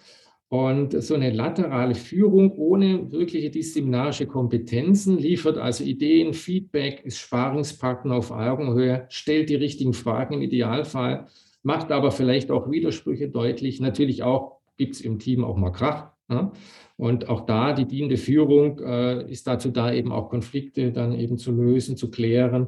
und 0.50 1.00
so 1.00 1.14
eine 1.14 1.30
laterale 1.30 1.95
Führung 1.95 2.50
ohne 2.57 3.12
wirkliche 3.12 3.50
disziplinarische 3.50 4.26
Kompetenzen 4.26 5.16
liefert 5.16 5.59
also 5.59 5.85
Ideen, 5.85 6.35
Feedback, 6.35 7.04
ist 7.04 7.19
Sparingspartner 7.19 8.16
auf 8.16 8.33
Augenhöhe, 8.33 9.07
stellt 9.11 9.49
die 9.49 9.54
richtigen 9.54 9.95
Fragen 9.95 10.35
im 10.35 10.42
Idealfall, 10.42 11.28
macht 11.62 11.92
aber 11.92 12.11
vielleicht 12.11 12.50
auch 12.50 12.69
Widersprüche 12.69 13.28
deutlich. 13.28 13.78
Natürlich 13.80 14.25
auch 14.25 14.57
gibt 14.76 14.97
es 14.97 15.02
im 15.02 15.21
Team 15.21 15.45
auch 15.45 15.57
mal 15.57 15.71
Krach. 15.71 16.11
Ja? 16.28 16.50
Und 16.97 17.28
auch 17.28 17.47
da 17.47 17.73
die 17.73 17.87
dienende 17.87 18.16
Führung 18.16 18.80
äh, 18.80 19.30
ist 19.30 19.47
dazu 19.47 19.71
da, 19.71 19.92
eben 19.92 20.11
auch 20.11 20.30
Konflikte 20.30 20.90
dann 20.90 21.12
eben 21.12 21.38
zu 21.38 21.52
lösen, 21.52 21.97
zu 21.97 22.11
klären. 22.11 22.66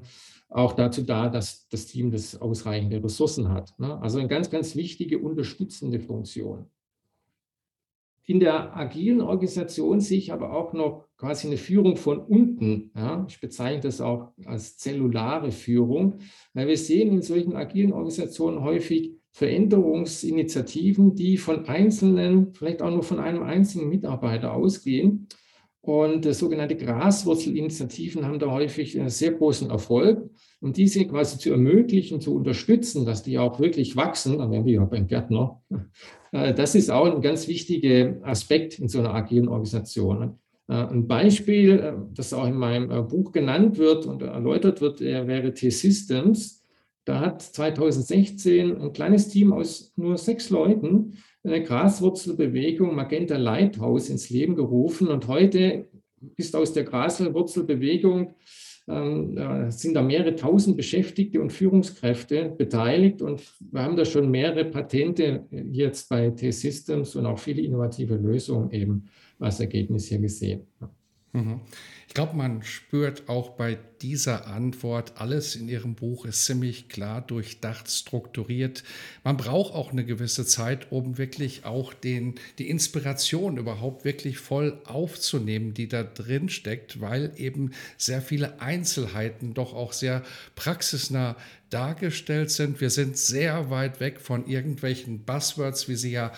Auch 0.48 0.74
dazu 0.74 1.02
da, 1.02 1.28
dass 1.28 1.66
das 1.68 1.86
Team 1.86 2.12
das 2.12 2.40
ausreichende 2.40 3.02
Ressourcen 3.02 3.48
hat. 3.48 3.76
Ne? 3.80 4.00
Also 4.00 4.20
eine 4.20 4.28
ganz, 4.28 4.50
ganz 4.50 4.76
wichtige 4.76 5.18
unterstützende 5.18 5.98
Funktion. 5.98 6.66
In 8.24 8.38
der 8.38 8.76
agilen 8.76 9.20
Organisation 9.20 10.00
sehe 10.00 10.18
ich 10.18 10.32
aber 10.32 10.52
auch 10.52 10.72
noch 10.72 11.08
quasi 11.16 11.48
eine 11.48 11.56
Führung 11.56 11.96
von 11.96 12.20
unten. 12.20 12.92
Ja? 12.94 13.26
Ich 13.28 13.40
bezeichne 13.40 13.80
das 13.80 14.00
auch 14.00 14.32
als 14.44 14.76
zellulare 14.76 15.50
Führung, 15.50 16.18
weil 16.54 16.68
wir 16.68 16.76
sehen 16.76 17.12
in 17.12 17.22
solchen 17.22 17.56
agilen 17.56 17.92
Organisationen 17.92 18.62
häufig 18.62 19.16
Veränderungsinitiativen, 19.32 21.14
die 21.14 21.36
von 21.38 21.64
einzelnen, 21.66 22.52
vielleicht 22.54 22.82
auch 22.82 22.90
nur 22.90 23.02
von 23.02 23.18
einem 23.18 23.42
einzigen 23.42 23.88
Mitarbeiter 23.88 24.52
ausgehen. 24.52 25.26
Und 25.82 26.26
äh, 26.26 26.32
sogenannte 26.32 26.76
Graswurzelinitiativen 26.76 28.24
haben 28.24 28.38
da 28.38 28.50
häufig 28.50 28.98
einen 28.98 29.08
sehr 29.08 29.32
großen 29.32 29.68
Erfolg. 29.68 30.30
Um 30.60 30.72
diese 30.72 31.04
quasi 31.06 31.38
zu 31.38 31.50
ermöglichen, 31.50 32.20
zu 32.20 32.36
unterstützen, 32.36 33.04
dass 33.04 33.24
die 33.24 33.36
auch 33.36 33.58
wirklich 33.58 33.96
wachsen, 33.96 34.38
dann 34.38 34.52
wären 34.52 34.64
wir 34.64 34.74
ja 34.74 34.84
beim 34.84 35.08
Gärtner, 35.08 35.60
äh, 36.32 36.54
das 36.54 36.76
ist 36.76 36.90
auch 36.90 37.12
ein 37.12 37.20
ganz 37.20 37.48
wichtiger 37.48 38.16
Aspekt 38.22 38.78
in 38.78 38.86
so 38.86 39.00
einer 39.00 39.12
agilen 39.12 39.48
Organisation. 39.48 40.38
Äh, 40.68 40.74
ein 40.74 41.08
Beispiel, 41.08 41.80
äh, 41.80 41.94
das 42.14 42.32
auch 42.32 42.46
in 42.46 42.56
meinem 42.56 43.08
Buch 43.08 43.32
genannt 43.32 43.76
wird 43.76 44.06
und 44.06 44.22
erläutert 44.22 44.80
wird, 44.80 45.00
wäre 45.00 45.52
T-Systems. 45.52 46.64
Da 47.04 47.18
hat 47.18 47.42
2016 47.42 48.80
ein 48.80 48.92
kleines 48.92 49.26
Team 49.26 49.52
aus 49.52 49.92
nur 49.96 50.16
sechs 50.16 50.48
Leuten 50.50 51.14
eine 51.44 51.62
Graswurzelbewegung 51.62 52.94
Magenta 52.94 53.36
Lighthouse 53.36 54.10
ins 54.10 54.30
Leben 54.30 54.54
gerufen. 54.54 55.08
Und 55.08 55.28
heute 55.28 55.88
ist 56.36 56.54
aus 56.54 56.72
der 56.72 56.84
Graswurzelbewegung 56.84 58.34
ähm, 58.88 59.70
sind 59.70 59.94
da 59.94 60.02
mehrere 60.02 60.34
tausend 60.34 60.76
Beschäftigte 60.76 61.40
und 61.40 61.52
Führungskräfte 61.52 62.52
beteiligt 62.58 63.22
und 63.22 63.40
wir 63.70 63.82
haben 63.82 63.96
da 63.96 64.04
schon 64.04 64.28
mehrere 64.28 64.64
Patente 64.64 65.46
jetzt 65.70 66.08
bei 66.08 66.30
T-Systems 66.30 67.14
und 67.14 67.26
auch 67.26 67.38
viele 67.38 67.62
innovative 67.62 68.16
Lösungen 68.16 68.72
eben 68.72 69.04
als 69.38 69.60
Ergebnis 69.60 70.06
hier 70.06 70.18
gesehen. 70.18 70.62
Mhm. 71.32 71.60
Ich 72.08 72.14
glaube, 72.14 72.36
man 72.36 72.62
spürt 72.62 73.30
auch 73.30 73.50
bei 73.50 73.78
dieser 74.02 74.46
Antwort, 74.46 75.14
alles 75.16 75.56
in 75.56 75.66
Ihrem 75.66 75.94
Buch 75.94 76.26
ist 76.26 76.44
ziemlich 76.44 76.90
klar 76.90 77.22
durchdacht, 77.22 77.90
strukturiert. 77.90 78.84
Man 79.24 79.38
braucht 79.38 79.72
auch 79.72 79.92
eine 79.92 80.04
gewisse 80.04 80.44
Zeit, 80.44 80.92
um 80.92 81.16
wirklich 81.16 81.64
auch 81.64 81.94
den, 81.94 82.34
die 82.58 82.68
Inspiration 82.68 83.56
überhaupt 83.56 84.04
wirklich 84.04 84.36
voll 84.36 84.78
aufzunehmen, 84.84 85.72
die 85.72 85.88
da 85.88 86.02
drin 86.02 86.50
steckt, 86.50 87.00
weil 87.00 87.32
eben 87.36 87.70
sehr 87.96 88.20
viele 88.20 88.60
Einzelheiten 88.60 89.54
doch 89.54 89.72
auch 89.72 89.94
sehr 89.94 90.22
praxisnah 90.54 91.36
dargestellt 91.70 92.50
sind. 92.50 92.82
Wir 92.82 92.90
sind 92.90 93.16
sehr 93.16 93.70
weit 93.70 94.00
weg 94.00 94.20
von 94.20 94.46
irgendwelchen 94.46 95.20
Buzzwords, 95.24 95.88
wie 95.88 95.96
sie 95.96 96.12
ja 96.12 96.32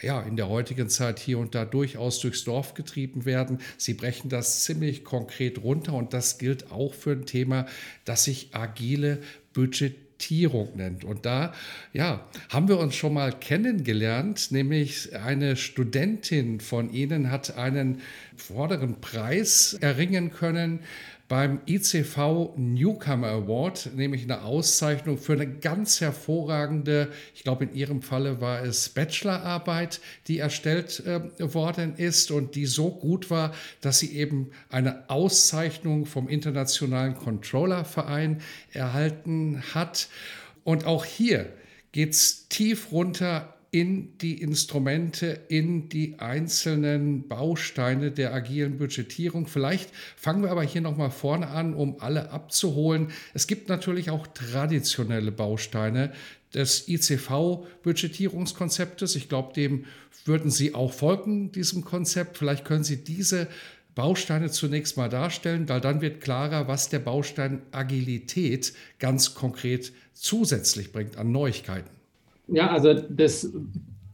ja, 0.00 0.20
in 0.22 0.36
der 0.36 0.48
heutigen 0.48 0.88
Zeit 0.88 1.18
hier 1.18 1.38
und 1.38 1.54
da 1.54 1.64
durchaus 1.64 2.20
durchs 2.20 2.44
Dorf 2.44 2.74
getrieben 2.74 3.24
werden. 3.24 3.58
Sie 3.76 3.94
brechen 3.94 4.28
das 4.28 4.64
ziemlich 4.64 5.04
konkret 5.04 5.62
runter 5.62 5.94
und 5.94 6.12
das 6.12 6.38
gilt 6.38 6.70
auch 6.70 6.94
für 6.94 7.12
ein 7.12 7.26
Thema, 7.26 7.66
das 8.04 8.24
sich 8.24 8.50
agile 8.52 9.20
Budgetierung 9.52 10.76
nennt. 10.76 11.04
Und 11.04 11.26
da 11.26 11.52
ja, 11.92 12.26
haben 12.48 12.68
wir 12.68 12.78
uns 12.78 12.94
schon 12.94 13.14
mal 13.14 13.32
kennengelernt, 13.32 14.52
nämlich 14.52 15.16
eine 15.16 15.56
Studentin 15.56 16.60
von 16.60 16.92
Ihnen 16.92 17.30
hat 17.30 17.56
einen 17.56 18.00
vorderen 18.36 19.00
Preis 19.00 19.74
erringen 19.80 20.30
können 20.30 20.80
beim 21.28 21.60
ICV 21.66 22.54
Newcomer 22.56 23.28
Award, 23.28 23.90
nämlich 23.94 24.22
eine 24.22 24.42
Auszeichnung 24.42 25.18
für 25.18 25.34
eine 25.34 25.46
ganz 25.46 26.00
hervorragende, 26.00 27.12
ich 27.34 27.44
glaube 27.44 27.64
in 27.64 27.74
Ihrem 27.74 28.00
Falle 28.00 28.40
war 28.40 28.64
es 28.64 28.88
Bachelorarbeit, 28.88 30.00
die 30.26 30.38
erstellt 30.38 31.04
äh, 31.06 31.20
worden 31.54 31.94
ist 31.96 32.30
und 32.30 32.54
die 32.54 32.64
so 32.64 32.90
gut 32.90 33.30
war, 33.30 33.52
dass 33.82 33.98
sie 33.98 34.16
eben 34.16 34.50
eine 34.70 35.10
Auszeichnung 35.10 36.06
vom 36.06 36.28
Internationalen 36.28 37.14
Controllerverein 37.14 38.40
erhalten 38.72 39.62
hat. 39.74 40.08
Und 40.64 40.86
auch 40.86 41.04
hier 41.04 41.52
geht 41.92 42.10
es 42.10 42.48
tief 42.48 42.90
runter 42.90 43.54
in 43.70 44.16
die 44.18 44.40
Instrumente, 44.40 45.40
in 45.48 45.90
die 45.90 46.18
einzelnen 46.18 47.28
Bausteine 47.28 48.10
der 48.10 48.32
agilen 48.32 48.78
Budgetierung. 48.78 49.46
Vielleicht 49.46 49.90
fangen 50.16 50.42
wir 50.42 50.50
aber 50.50 50.62
hier 50.62 50.80
nochmal 50.80 51.10
vorne 51.10 51.48
an, 51.48 51.74
um 51.74 52.00
alle 52.00 52.30
abzuholen. 52.30 53.08
Es 53.34 53.46
gibt 53.46 53.68
natürlich 53.68 54.08
auch 54.10 54.26
traditionelle 54.26 55.32
Bausteine 55.32 56.12
des 56.54 56.88
ICV-Budgetierungskonzeptes. 56.88 59.16
Ich 59.16 59.28
glaube, 59.28 59.52
dem 59.52 59.84
würden 60.24 60.50
Sie 60.50 60.74
auch 60.74 60.94
folgen, 60.94 61.52
diesem 61.52 61.84
Konzept. 61.84 62.38
Vielleicht 62.38 62.64
können 62.64 62.84
Sie 62.84 63.04
diese 63.04 63.48
Bausteine 63.94 64.50
zunächst 64.50 64.96
mal 64.96 65.10
darstellen, 65.10 65.68
weil 65.68 65.82
dann 65.82 66.00
wird 66.00 66.22
klarer, 66.22 66.68
was 66.68 66.88
der 66.88 67.00
Baustein 67.00 67.60
Agilität 67.72 68.72
ganz 68.98 69.34
konkret 69.34 69.92
zusätzlich 70.14 70.90
bringt 70.92 71.18
an 71.18 71.32
Neuigkeiten. 71.32 71.97
Ja, 72.48 72.70
also 72.70 72.94
das 72.94 73.52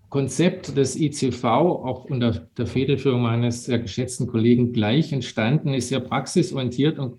Konzept 0.08 0.76
des 0.76 0.96
ICV, 0.96 1.44
auch 1.44 2.04
unter 2.04 2.46
der 2.56 2.66
Federführung 2.66 3.22
meines 3.22 3.64
sehr 3.64 3.78
geschätzten 3.78 4.26
Kollegen 4.26 4.72
gleich 4.72 5.12
entstanden, 5.12 5.74
ist 5.74 5.90
ja 5.90 6.00
praxisorientiert 6.00 6.98
und 6.98 7.18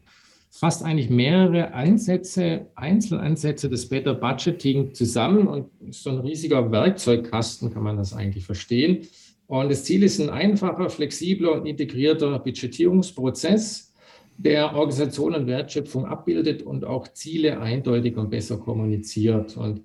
fasst 0.49 0.83
eigentlich 0.83 1.09
mehrere 1.09 1.73
Ansätze, 1.73 2.67
Einzelansätze 2.75 3.69
des 3.69 3.89
Better 3.89 4.13
Budgeting 4.13 4.93
zusammen 4.93 5.47
und 5.47 5.69
ist 5.89 6.03
so 6.03 6.09
ein 6.09 6.19
riesiger 6.19 6.71
Werkzeugkasten, 6.71 7.73
kann 7.73 7.83
man 7.83 7.97
das 7.97 8.13
eigentlich 8.13 8.45
verstehen. 8.45 9.05
Und 9.47 9.69
das 9.69 9.83
Ziel 9.83 10.03
ist 10.03 10.19
ein 10.19 10.29
einfacher, 10.29 10.89
flexibler 10.89 11.51
und 11.51 11.65
integrierter 11.65 12.39
Budgetierungsprozess, 12.39 13.93
der 14.37 14.73
Organisation 14.73 15.35
und 15.35 15.47
Wertschöpfung 15.47 16.05
abbildet 16.05 16.63
und 16.63 16.85
auch 16.85 17.09
Ziele 17.09 17.59
eindeutig 17.59 18.15
und 18.15 18.29
besser 18.29 18.57
kommuniziert. 18.57 19.57
Und 19.57 19.81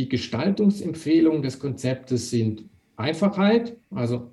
die 0.00 0.08
Gestaltungsempfehlungen 0.08 1.42
des 1.42 1.58
Konzeptes 1.58 2.30
sind 2.30 2.64
Einfachheit, 2.96 3.76
also 3.90 4.30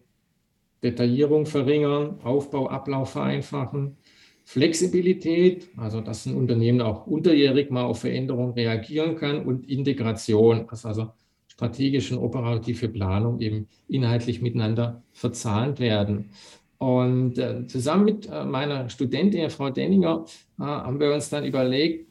Detaillierung 0.82 1.46
verringern, 1.46 2.22
Aufbau, 2.24 2.70
Ablauf 2.70 3.10
vereinfachen, 3.12 3.98
Flexibilität, 4.46 5.68
also 5.76 6.00
dass 6.00 6.26
ein 6.26 6.36
Unternehmen 6.36 6.80
auch 6.80 7.06
unterjährig 7.06 7.70
mal 7.70 7.84
auf 7.84 8.00
Veränderungen 8.00 8.54
reagieren 8.54 9.18
kann 9.18 9.46
und 9.46 9.70
Integration, 9.70 10.70
also 10.70 11.10
strategische 11.50 12.18
und 12.18 12.24
operative 12.24 12.88
Planung 12.88 13.42
eben 13.42 13.68
inhaltlich 13.90 14.42
miteinander 14.42 15.04
verzahnt 15.12 15.82
werden. 15.82 16.30
Und 16.78 17.38
äh, 17.40 17.68
zusammen 17.68 18.06
mit 18.06 18.30
äh, 18.32 18.46
meiner 18.46 18.88
Studentin, 18.88 19.50
Frau 19.50 19.70
Denninger, 19.70 20.24
äh, 20.60 20.64
haben 20.64 21.00
wir 21.02 21.14
uns 21.14 21.30
dann 21.30 21.44
überlegt, 21.44 22.07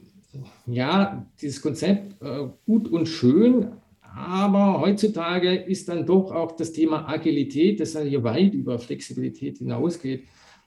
ja, 0.65 1.25
dieses 1.41 1.61
Konzept 1.61 2.21
äh, 2.21 2.47
gut 2.65 2.87
und 2.87 3.07
schön, 3.07 3.71
aber 4.01 4.81
heutzutage 4.81 5.53
ist 5.53 5.89
dann 5.89 6.05
doch 6.05 6.31
auch 6.31 6.53
das 6.53 6.71
Thema 6.71 7.07
Agilität, 7.07 7.79
das 7.79 7.93
ja 7.93 8.01
hier 8.01 8.23
weit 8.23 8.53
über 8.53 8.79
Flexibilität 8.79 9.59
hinausgeht, 9.59 10.23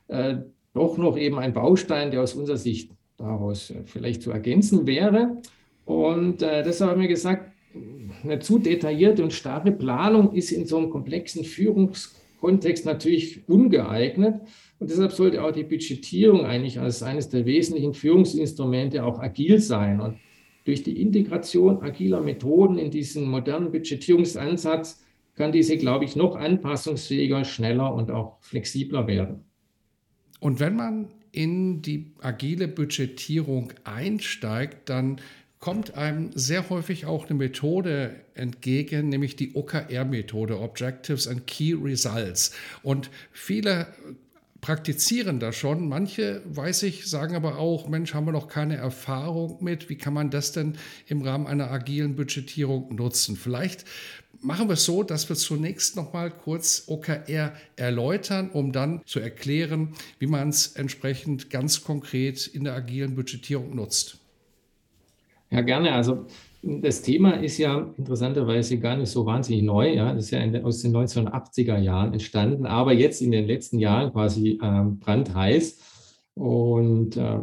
äh, 0.09 0.37
doch 0.72 0.98
noch 0.98 1.16
eben 1.16 1.38
ein 1.38 1.52
Baustein, 1.52 2.11
der 2.11 2.22
aus 2.22 2.35
unserer 2.35 2.56
Sicht 2.56 2.92
daraus 3.16 3.70
äh, 3.70 3.83
vielleicht 3.85 4.22
zu 4.22 4.30
ergänzen 4.30 4.87
wäre. 4.87 5.42
Und 5.85 6.42
äh, 6.42 6.62
deshalb 6.62 6.92
haben 6.92 7.00
wir 7.00 7.09
gesagt, 7.09 7.50
eine 8.22 8.38
zu 8.40 8.59
detaillierte 8.59 9.22
und 9.22 9.33
starre 9.33 9.72
Planung 9.72 10.33
ist 10.33 10.50
in 10.52 10.66
so 10.66 10.78
einem 10.78 10.90
komplexen 10.90 11.44
Führungskontext 11.44 12.85
natürlich 12.85 13.48
ungeeignet. 13.48 14.40
Und 14.81 14.90
deshalb 14.90 15.12
sollte 15.12 15.45
auch 15.45 15.53
die 15.53 15.62
Budgetierung 15.62 16.47
eigentlich 16.47 16.81
als 16.81 17.03
eines 17.03 17.29
der 17.29 17.45
wesentlichen 17.45 17.93
Führungsinstrumente 17.93 19.05
auch 19.05 19.21
agil 19.21 19.61
sein. 19.61 20.01
Und 20.01 20.16
durch 20.64 20.83
die 20.83 21.01
Integration 21.01 21.83
agiler 21.83 22.23
Methoden 22.23 22.79
in 22.79 22.90
diesen 22.90 23.29
modernen 23.29 23.71
Budgetierungsansatz 23.71 25.05
kann 25.35 25.53
diese, 25.53 25.77
glaube 25.77 26.07
ich, 26.07 26.16
noch 26.16 26.35
anpassungsfähiger, 26.35 27.45
schneller 27.45 27.95
und 27.95 28.11
auch 28.11 28.40
flexibler 28.40 29.07
werden. 29.07 29.45
Und 30.40 30.61
wenn 30.61 30.77
man 30.77 31.09
in 31.31 31.83
die 31.83 32.12
agile 32.21 32.66
Budgetierung 32.66 33.73
einsteigt, 33.85 34.88
dann 34.88 35.21
kommt 35.59 35.95
einem 35.95 36.31
sehr 36.35 36.71
häufig 36.71 37.05
auch 37.05 37.29
eine 37.29 37.38
Methode 37.38 38.14
entgegen, 38.33 39.11
nämlich 39.11 39.37
die 39.37 39.55
OKR-Methode, 39.55 40.59
Objectives 40.59 41.29
and 41.29 41.47
Key 41.47 41.75
Results. 41.75 42.57
Und 42.83 43.11
viele 43.31 43.87
praktizieren 44.61 45.40
das 45.40 45.57
schon. 45.57 45.88
Manche, 45.88 46.42
weiß 46.44 46.83
ich, 46.85 47.09
sagen 47.09 47.35
aber 47.35 47.59
auch, 47.59 47.88
Mensch, 47.88 48.14
haben 48.14 48.27
wir 48.27 48.33
noch 48.33 48.49
keine 48.49 48.77
Erfahrung 48.77 49.62
mit. 49.62 49.88
Wie 49.88 49.96
kann 49.96 50.14
man 50.14 50.31
das 50.31 50.53
denn 50.53 50.77
im 51.07 51.23
Rahmen 51.23 51.46
einer 51.46 51.70
agilen 51.70 52.16
Budgetierung 52.16 52.94
nutzen? 52.94 53.37
Vielleicht 53.37 53.85
machen 54.40 54.68
wir 54.68 54.75
es 54.75 54.85
so, 54.85 55.03
dass 55.03 55.29
wir 55.29 55.37
zunächst 55.37 55.96
noch 55.96 56.12
mal 56.12 56.31
kurz 56.31 56.85
OKR 56.87 57.53
erläutern, 57.77 58.51
um 58.51 58.73
dann 58.73 59.03
zu 59.07 59.20
erklären, 59.20 59.94
wie 60.18 60.27
man 60.27 60.49
es 60.49 60.68
entsprechend 60.68 61.51
ganz 61.51 61.85
konkret 61.85 62.46
in 62.46 62.64
der 62.64 62.75
agilen 62.75 63.14
Budgetierung 63.14 63.75
nutzt. 63.75 64.18
Ja, 65.51 65.62
gerne. 65.62 65.92
Also 65.92 66.27
das 66.62 67.03
Thema 67.03 67.42
ist 67.42 67.59
ja 67.59 67.92
interessanterweise 67.96 68.79
gar 68.79 68.96
nicht 68.96 69.11
so 69.11 69.25
wahnsinnig 69.25 69.62
neu. 69.62 69.94
Ja. 69.94 70.12
Das 70.14 70.25
ist 70.25 70.31
ja 70.31 70.40
aus 70.62 70.83
den 70.83 70.94
1980er 70.94 71.79
Jahren 71.79 72.12
entstanden, 72.12 72.66
aber 72.66 72.92
jetzt 72.92 73.23
in 73.23 73.31
den 73.31 73.46
letzten 73.46 73.79
Jahren 73.79 74.12
quasi 74.12 74.59
äh, 74.62 74.83
brandheiß 74.85 75.79
und 76.35 77.16
äh, 77.16 77.40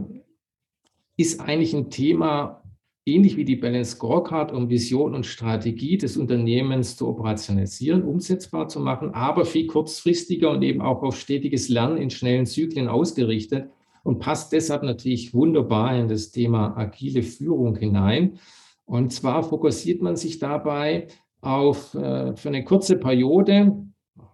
ist 1.18 1.42
eigentlich 1.42 1.74
ein 1.74 1.90
Thema, 1.90 2.62
ähnlich 3.06 3.38
wie 3.38 3.46
die 3.46 3.56
Balance 3.56 3.92
Scorecard, 3.92 4.52
um 4.52 4.70
Vision 4.70 5.16
und 5.16 5.26
Strategie 5.26 5.98
des 5.98 6.18
Unternehmens 6.18 6.96
zu 6.96 7.08
operationalisieren, 7.08 8.04
umsetzbar 8.04 8.68
zu 8.68 8.80
machen, 8.80 9.14
aber 9.14 9.46
viel 9.46 9.66
kurzfristiger 9.66 10.52
und 10.52 10.62
eben 10.62 10.82
auch 10.82 11.02
auf 11.02 11.18
stetiges 11.18 11.70
Lernen 11.70 11.98
in 11.98 12.12
schnellen 12.12 12.46
Zyklen 12.46 12.88
ausgerichtet 12.88 13.70
und 14.04 14.20
passt 14.20 14.54
deshalb 14.54 14.84
natürlich 14.84 15.34
wunderbar 15.34 15.98
in 15.98 16.08
das 16.08 16.32
Thema 16.32 16.78
agile 16.78 17.24
Führung 17.24 17.76
hinein. 17.78 18.40
Und 18.88 19.12
zwar 19.12 19.44
fokussiert 19.44 20.02
man 20.02 20.16
sich 20.16 20.40
dabei 20.40 21.08
auf 21.42 21.94
äh, 21.94 22.36
für 22.36 22.48
eine 22.48 22.64
kurze 22.64 22.96
Periode, 22.96 23.86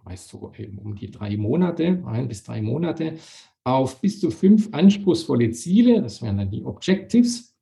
meist 0.04 0.28
so 0.28 0.52
um 0.82 0.94
die 0.94 1.10
drei 1.10 1.36
Monate, 1.36 2.02
ein 2.06 2.28
bis 2.28 2.44
drei 2.44 2.62
Monate, 2.62 3.14
auf 3.64 4.00
bis 4.00 4.20
zu 4.20 4.30
fünf 4.30 4.68
anspruchsvolle 4.72 5.50
Ziele, 5.50 6.00
das 6.00 6.22
wären 6.22 6.38
dann 6.38 6.50
die 6.50 6.64
Objectives, 6.64 7.56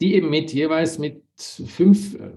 die 0.00 0.14
eben 0.14 0.30
mit 0.30 0.52
jeweils 0.52 0.98
mit 0.98 1.22
fünf, 1.36 2.14
äh, 2.14 2.32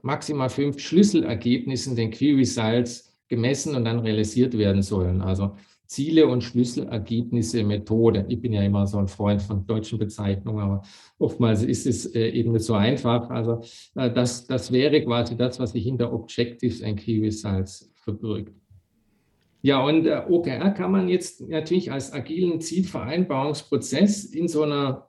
maximal 0.00 0.48
fünf 0.48 0.78
Schlüsselergebnissen, 0.78 1.96
den 1.96 2.10
Key 2.10 2.34
Results, 2.34 3.12
gemessen 3.28 3.76
und 3.76 3.84
dann 3.84 4.00
realisiert 4.00 4.56
werden 4.56 4.82
sollen. 4.82 5.20
Also 5.20 5.56
Ziele 5.90 6.28
und 6.28 6.44
Schlüsselergebnisse 6.44 7.64
Methode. 7.64 8.24
Ich 8.28 8.40
bin 8.40 8.52
ja 8.52 8.62
immer 8.62 8.86
so 8.86 8.98
ein 8.98 9.08
Freund 9.08 9.42
von 9.42 9.66
deutschen 9.66 9.98
Bezeichnungen, 9.98 10.60
aber 10.60 10.82
oftmals 11.18 11.64
ist 11.64 11.84
es 11.84 12.14
äh, 12.14 12.28
eben 12.28 12.52
nicht 12.52 12.64
so 12.64 12.74
einfach. 12.74 13.28
Also 13.28 13.62
äh, 13.96 14.08
das, 14.08 14.46
das 14.46 14.70
wäre 14.70 15.02
quasi 15.02 15.36
das, 15.36 15.58
was 15.58 15.72
sich 15.72 15.82
hinter 15.82 16.12
Objectives 16.12 16.80
and 16.80 16.96
Key 16.96 17.18
Results 17.20 17.92
verbirgt. 17.96 18.54
Ja, 19.62 19.84
und 19.84 20.06
äh, 20.06 20.22
OKR 20.28 20.70
kann 20.70 20.92
man 20.92 21.08
jetzt 21.08 21.48
natürlich 21.48 21.90
als 21.90 22.12
agilen 22.12 22.60
Zielvereinbarungsprozess 22.60 24.26
in 24.26 24.46
so 24.46 24.62
einer 24.62 25.08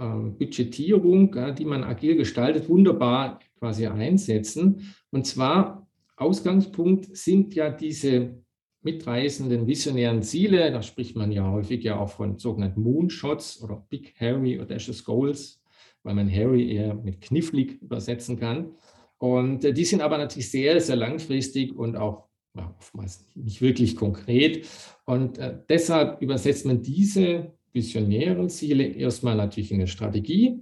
ähm, 0.00 0.36
Budgetierung, 0.36 1.36
die 1.56 1.64
man 1.64 1.84
agil 1.84 2.16
gestaltet, 2.16 2.68
wunderbar 2.68 3.38
quasi 3.60 3.86
einsetzen. 3.86 4.92
Und 5.12 5.24
zwar 5.24 5.86
Ausgangspunkt 6.16 7.16
sind 7.16 7.54
ja 7.54 7.70
diese 7.70 8.42
mitreißenden 8.86 9.66
visionären 9.66 10.22
Ziele. 10.22 10.70
Da 10.70 10.80
spricht 10.80 11.16
man 11.16 11.32
ja 11.32 11.50
häufig 11.50 11.82
ja 11.82 11.98
auch 11.98 12.08
von 12.08 12.38
sogenannten 12.38 12.82
Moonshots 12.82 13.60
oder 13.62 13.84
Big 13.90 14.14
Hairy 14.20 14.60
Audacious 14.60 15.04
Goals, 15.04 15.60
weil 16.04 16.14
man 16.14 16.30
Harry 16.32 16.72
eher 16.72 16.94
mit 16.94 17.20
knifflig 17.20 17.82
übersetzen 17.82 18.38
kann. 18.38 18.70
Und 19.18 19.64
äh, 19.64 19.72
die 19.72 19.84
sind 19.84 20.02
aber 20.02 20.18
natürlich 20.18 20.50
sehr, 20.50 20.80
sehr 20.80 20.96
langfristig 20.96 21.74
und 21.74 21.96
auch 21.96 22.28
ja, 22.56 22.72
oftmals 22.78 23.26
nicht 23.34 23.60
wirklich 23.60 23.96
konkret. 23.96 24.66
Und 25.04 25.38
äh, 25.38 25.58
deshalb 25.68 26.22
übersetzt 26.22 26.64
man 26.64 26.80
diese 26.80 27.52
visionären 27.72 28.48
Ziele 28.48 28.84
erstmal 28.84 29.36
natürlich 29.36 29.72
in 29.72 29.78
eine 29.78 29.88
Strategie 29.88 30.60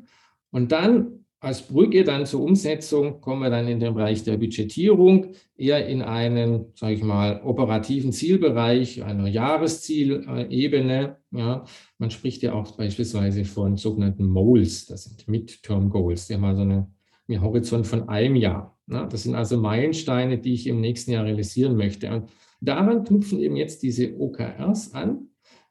und 0.50 0.72
dann 0.72 1.23
als 1.44 1.62
Brücke 1.62 2.04
dann 2.04 2.26
zur 2.26 2.42
Umsetzung 2.42 3.20
kommen 3.20 3.42
wir 3.42 3.50
dann 3.50 3.68
in 3.68 3.78
den 3.78 3.94
Bereich 3.94 4.24
der 4.24 4.36
Budgetierung, 4.38 5.34
eher 5.56 5.86
in 5.86 6.02
einen, 6.02 6.72
sage 6.74 6.94
ich 6.94 7.02
mal, 7.02 7.42
operativen 7.44 8.12
Zielbereich, 8.12 9.04
einer 9.04 9.28
Jahreszielebene. 9.28 11.16
Ja, 11.30 11.64
man 11.98 12.10
spricht 12.10 12.42
ja 12.42 12.54
auch 12.54 12.72
beispielsweise 12.72 13.44
von 13.44 13.76
sogenannten 13.76 14.26
MOLs, 14.26 14.86
das 14.86 15.04
sind 15.04 15.28
Midterm 15.28 15.90
Goals, 15.90 16.26
die 16.26 16.34
haben 16.34 16.44
also 16.44 16.62
einen 16.62 17.42
Horizont 17.42 17.86
von 17.86 18.08
einem 18.08 18.36
Jahr. 18.36 18.76
Ja, 18.86 19.06
das 19.06 19.22
sind 19.22 19.34
also 19.34 19.56
Meilensteine, 19.58 20.38
die 20.38 20.54
ich 20.54 20.66
im 20.66 20.80
nächsten 20.80 21.12
Jahr 21.12 21.24
realisieren 21.24 21.76
möchte. 21.76 22.10
Und 22.12 22.30
daran 22.60 23.04
knüpfen 23.04 23.40
eben 23.40 23.56
jetzt 23.56 23.82
diese 23.82 24.18
OKRs 24.18 24.92
an, 24.94 25.28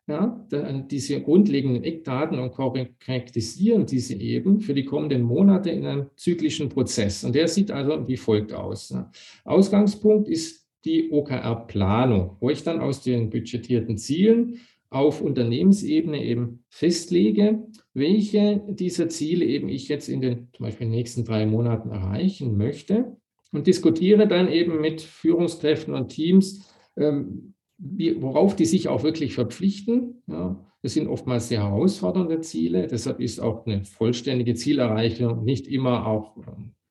ja, 0.08 0.46
diese 0.92 1.22
grundlegenden 1.22 1.84
Eckdaten 1.84 2.38
und 2.38 2.54
charakterisieren 2.54 3.86
diese 3.86 4.16
eben 4.16 4.60
für 4.60 4.74
die 4.74 4.84
kommenden 4.84 5.22
Monate 5.22 5.70
in 5.70 5.86
einem 5.86 6.10
zyklischen 6.18 6.68
Prozess. 6.68 7.24
Und 7.24 7.36
der 7.36 7.48
sieht 7.48 7.72
also 7.72 8.06
wie 8.08 8.18
folgt 8.18 8.52
aus. 8.52 8.89
Ja. 8.89 9.10
Ausgangspunkt 9.46 10.28
ist 10.28 10.68
die 10.84 11.10
OKR-Planung, 11.10 12.36
wo 12.42 12.50
ich 12.50 12.63
dann 12.63 12.82
aus 12.82 13.02
den 13.02 13.30
budgetierten 13.30 13.98
Zielen 13.98 14.60
auf 14.89 15.22
Unternehmensebene 15.22 16.24
eben 16.24 16.66
festlege, 16.70 17.63
welche 17.94 18.62
dieser 18.68 19.08
Ziele 19.10 19.46
eben 19.46 19.70
ich 19.70 19.88
jetzt 19.88 20.10
in 20.10 20.22
den 20.22 20.50
zum 20.54 20.66
Beispiel 20.66 20.88
nächsten 20.88 21.24
drei 21.24 21.46
Monaten 21.46 21.89
erreichen 21.89 22.58
möchte 22.58 23.16
und 23.52 23.68
diskutiere 23.68 24.28
dann 24.28 24.50
eben 24.50 24.82
mit 24.82 25.02
Führungskräften 25.02 25.94
und 25.94 26.10
Teams, 26.10 26.70
ähm, 26.98 27.53
wie, 27.84 28.22
worauf 28.22 28.56
die 28.56 28.65
sich 28.65 28.88
auch 28.88 29.04
wirklich 29.04 29.34
verpflichten. 29.34 30.24
Ja, 30.28 30.60
das 30.82 30.93
sind 30.93 31.08
oftmals 31.08 31.50
sehr 31.50 31.63
herausfordernde 31.63 32.41
Ziele. 32.41 32.88
Deshalb 32.88 33.19
ist 33.19 33.39
auch 33.39 33.65
eine 33.65 33.84
vollständige 33.84 34.54
Zielerreichung 34.54 35.43
nicht 35.43 35.67
immer 35.67 36.08
auch 36.08 36.36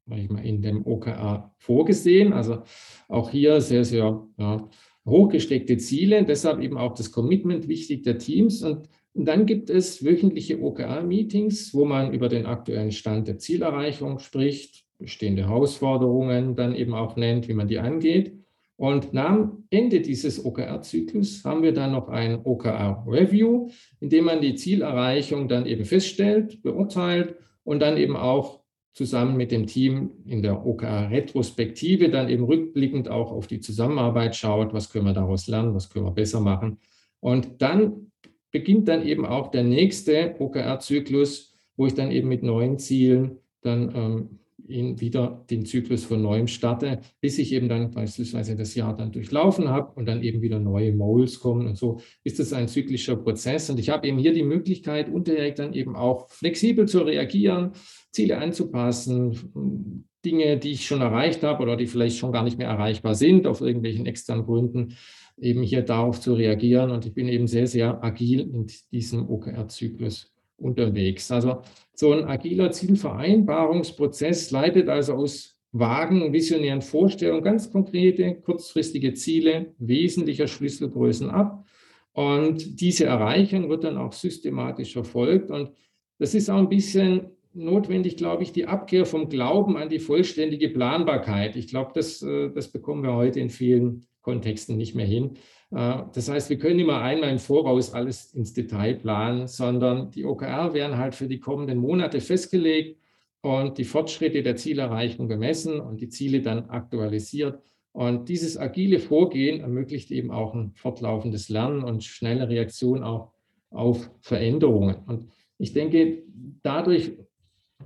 in 0.07 0.63
dem 0.63 0.87
OKR 0.87 1.55
vorgesehen. 1.59 2.33
Also 2.33 2.63
auch 3.09 3.31
hier 3.31 3.61
sehr, 3.61 3.85
sehr 3.85 4.27
ja, 4.39 4.69
hochgesteckte 5.07 5.79
Ziele. 5.79 6.25
Deshalb 6.25 6.61
eben 6.61 6.77
auch 6.77 6.95
das 6.95 7.13
Commitment 7.13 7.69
wichtig 7.69 8.03
der 8.03 8.19
Teams. 8.19 8.63
Und, 8.63 8.89
und 9.15 9.27
dann 9.27 9.47
gibt 9.47 9.71
es 9.71 10.05
wöchentliche 10.05 10.61
OKR-Meetings, 10.61 11.73
wo 11.75 11.85
man 11.85 12.13
über 12.13 12.29
den 12.29 12.47
aktuellen 12.47 12.93
Stand 12.93 13.29
der 13.29 13.39
Zielerreichung 13.39 14.19
spricht, 14.19 14.85
bestehende 14.99 15.49
Herausforderungen 15.49 16.55
dann 16.55 16.75
eben 16.75 16.95
auch 16.95 17.17
nennt, 17.17 17.49
wie 17.49 17.55
man 17.55 17.69
die 17.69 17.79
angeht. 17.79 18.42
Und 18.83 19.13
nach 19.13 19.49
Ende 19.71 20.01
dieses 20.01 20.45
OKR-Zyklus 20.45 21.45
haben 21.45 21.63
wir 21.63 21.73
dann 21.73 21.93
noch 21.93 22.09
ein 22.09 22.45
OKR-Review, 22.45 23.69
in 24.01 24.11
dem 24.11 24.25
man 24.25 24.41
die 24.41 24.57
Zielerreichung 24.57 25.47
dann 25.47 25.67
eben 25.67 25.85
feststellt, 25.85 26.61
beurteilt 26.65 27.37
und 27.63 27.79
dann 27.79 27.97
eben 27.97 28.17
auch 28.17 28.59
zusammen 28.93 29.37
mit 29.37 29.53
dem 29.53 29.69
Team 29.69 30.11
in 30.27 30.43
der 30.43 30.67
OKR-Retrospektive 30.67 32.11
dann 32.11 32.29
eben 32.29 32.43
rückblickend 32.43 33.09
auch 33.09 33.31
auf 33.31 33.47
die 33.47 33.61
Zusammenarbeit 33.61 34.35
schaut, 34.35 34.75
was 34.75 34.91
können 34.91 35.07
wir 35.07 35.15
daraus 35.15 35.47
lernen, 35.47 35.77
was 35.77 35.89
können 35.89 36.07
wir 36.07 36.11
besser 36.11 36.41
machen. 36.41 36.79
Und 37.21 37.63
dann 37.63 38.11
beginnt 38.51 38.89
dann 38.89 39.07
eben 39.07 39.25
auch 39.25 39.53
der 39.53 39.63
nächste 39.63 40.35
OKR-Zyklus, 40.41 41.57
wo 41.77 41.87
ich 41.87 41.95
dann 41.95 42.11
eben 42.11 42.27
mit 42.27 42.43
neuen 42.43 42.81
Zielen 42.81 43.39
dann 43.61 43.93
ähm, 43.95 44.39
ihn 44.69 45.01
wieder 45.01 45.45
den 45.51 45.65
Zyklus 45.65 46.05
von 46.05 46.23
neuem 46.23 46.47
starte, 46.47 47.01
bis 47.21 47.39
ich 47.39 47.53
eben 47.53 47.69
dann 47.69 47.91
beispielsweise 47.91 48.57
das 48.57 48.75
Jahr 48.75 48.97
dann 48.97 49.13
durchlaufen 49.13 49.69
habe 49.69 49.93
und 49.95 50.07
dann 50.07 50.23
eben 50.23 50.43
wieder 50.43 50.59
neue 50.59 50.93
Moles 50.93 51.41
kommen 51.41 51.67
und 51.67 51.77
so 51.77 52.01
ist 52.25 52.39
das 52.39 52.53
ein 52.53 52.69
zyklischer 52.69 53.17
Prozess. 53.17 53.71
Und 53.71 53.79
ich 53.79 53.91
habe 53.91 54.07
eben 54.07 54.19
hier 54.19 54.33
die 54.33 54.43
Möglichkeit, 54.43 55.09
unterjährig 55.09 55.55
dann 55.55 55.73
eben 55.75 55.97
auch 55.97 56.29
flexibel 56.31 56.87
zu 56.87 57.01
reagieren, 57.01 57.73
Ziele 58.11 58.39
anzupassen, 58.39 60.07
Dinge, 60.25 60.59
die 60.59 60.71
ich 60.71 60.87
schon 60.87 61.01
erreicht 61.01 61.43
habe 61.43 61.63
oder 61.63 61.77
die 61.77 61.87
vielleicht 61.87 62.19
schon 62.19 62.33
gar 62.33 62.45
nicht 62.45 62.59
mehr 62.59 62.69
erreichbar 62.69 63.15
sind, 63.15 63.47
auf 63.47 63.61
irgendwelchen 63.61 64.07
externen 64.07 64.45
Gründen, 64.45 64.95
eben 65.41 65.63
hier 65.63 65.83
darauf 65.83 66.21
zu 66.21 66.35
reagieren. 66.35 66.91
Und 66.91 67.07
ich 67.07 67.15
bin 67.15 67.29
eben 67.29 67.47
sehr, 67.47 67.67
sehr 67.67 68.03
agil 68.05 68.41
in 68.41 68.67
diesem 68.93 69.29
OKR-Zyklus 69.29 70.32
unterwegs. 70.63 71.31
Also 71.31 71.63
so 71.95 72.13
ein 72.13 72.25
agiler 72.25 72.71
Zielvereinbarungsprozess 72.71 74.51
leitet 74.51 74.89
also 74.89 75.15
aus 75.15 75.57
vagen, 75.73 76.33
visionären 76.33 76.83
Vorstellungen 76.83 77.43
ganz 77.43 77.71
konkrete, 77.71 78.35
kurzfristige 78.35 79.15
Ziele 79.15 79.75
wesentlicher 79.79 80.47
Schlüsselgrößen 80.47 81.31
ab. 81.31 81.65
Und 82.13 82.81
diese 82.81 83.07
Erreichung 83.07 83.71
wird 83.71 83.85
dann 83.85 83.97
auch 83.97 84.13
systematisch 84.13 84.93
verfolgt. 84.93 85.51
Und 85.51 85.71
das 86.19 86.35
ist 86.35 86.51
auch 86.51 86.59
ein 86.59 86.69
bisschen 86.69 87.31
notwendig, 87.55 88.17
glaube 88.17 88.43
ich, 88.43 88.53
die 88.53 88.67
Abkehr 88.67 89.07
vom 89.07 89.29
Glauben 89.29 89.77
an 89.77 89.89
die 89.89 89.99
vollständige 89.99 90.69
Planbarkeit. 90.69 91.57
Ich 91.57 91.69
glaube, 91.69 91.93
das, 91.95 92.23
äh, 92.23 92.51
das 92.51 92.69
bekommen 92.69 93.03
wir 93.03 93.15
heute 93.15 93.41
in 93.41 93.51
vielen 93.51 94.07
Kontexten 94.23 94.77
nicht 94.77 94.95
mehr 94.95 95.07
hin. 95.07 95.35
Äh, 95.71 96.03
das 96.13 96.29
heißt, 96.29 96.51
wir 96.51 96.59
können 96.59 96.81
immer 96.81 97.01
einmal 97.01 97.31
im 97.31 97.39
Voraus 97.39 97.93
alles 97.93 98.33
ins 98.33 98.53
Detail 98.53 98.95
planen, 98.95 99.49
sondern 99.49 100.11
die 100.11 100.25
OKR 100.25 100.75
werden 100.75 100.97
halt 100.97 101.15
für 101.15 101.27
die 101.27 101.41
kommenden 101.41 101.79
Monate 101.79 102.21
festgelegt 102.21 102.99
und 103.41 103.79
die 103.79 103.85
Fortschritte 103.85 104.43
der 104.43 104.57
Zielerreichung 104.57 105.29
gemessen 105.29 105.81
und 105.81 106.01
die 106.01 106.09
Ziele 106.09 106.41
dann 106.41 106.71
aktualisiert. 106.71 107.61
Und 107.93 108.29
dieses 108.29 108.57
agile 108.57 108.99
Vorgehen 108.99 109.61
ermöglicht 109.61 110.11
eben 110.11 110.31
auch 110.31 110.55
ein 110.55 110.73
fortlaufendes 110.75 111.49
Lernen 111.51 111.85
und 111.85 112.05
schnelle 112.05 112.49
Reaktion 112.49 113.03
auch 113.03 113.33
auf 113.71 114.11
Veränderungen. 114.21 114.97
Und 115.07 115.31
ich 115.59 115.73
denke, 115.73 116.23
dadurch 116.63 117.13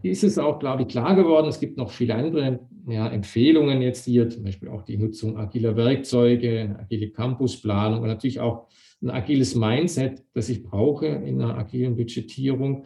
ist 0.02 0.24
es 0.24 0.38
auch, 0.38 0.58
glaube 0.58 0.82
ich, 0.82 0.88
klar 0.88 1.16
geworden. 1.16 1.48
Es 1.48 1.58
gibt 1.58 1.76
noch 1.76 1.90
viele 1.90 2.14
andere 2.14 2.60
ja, 2.86 3.08
Empfehlungen 3.08 3.82
jetzt 3.82 4.04
hier, 4.04 4.28
zum 4.28 4.44
Beispiel 4.44 4.68
auch 4.68 4.82
die 4.82 4.96
Nutzung 4.96 5.36
agiler 5.36 5.76
Werkzeuge, 5.76 6.60
eine 6.60 6.78
agile 6.78 7.10
Campusplanung 7.10 8.00
und 8.00 8.08
natürlich 8.08 8.40
auch 8.40 8.68
ein 9.02 9.10
agiles 9.10 9.54
Mindset, 9.54 10.24
das 10.32 10.48
ich 10.48 10.62
brauche 10.62 11.06
in 11.06 11.40
einer 11.40 11.58
agilen 11.58 11.96
Budgetierung, 11.96 12.84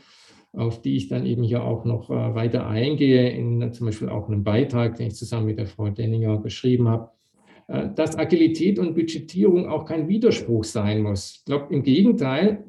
auf 0.53 0.83
die 0.83 0.97
ich 0.97 1.09
dann 1.09 1.27
eben 1.27 1.43
hier 1.43 1.63
auch 1.63 1.85
noch 1.85 2.11
äh, 2.11 2.35
weiter 2.35 2.67
eingehe, 2.67 3.31
in 3.31 3.73
zum 3.73 3.87
Beispiel 3.87 4.09
auch 4.09 4.29
einem 4.29 4.43
Beitrag, 4.43 4.97
den 4.97 5.09
ich 5.09 5.15
zusammen 5.15 5.47
mit 5.47 5.59
der 5.59 5.67
Frau 5.67 5.89
Denninger 5.89 6.39
beschrieben 6.39 6.89
habe, 6.89 7.11
äh, 7.69 7.89
dass 7.95 8.19
Agilität 8.19 8.79
und 8.79 8.95
Budgetierung 8.95 9.67
auch 9.67 9.85
kein 9.85 10.09
Widerspruch 10.09 10.65
sein 10.65 11.03
muss. 11.03 11.37
Ich 11.39 11.45
glaube, 11.45 11.73
im 11.73 11.83
Gegenteil, 11.83 12.65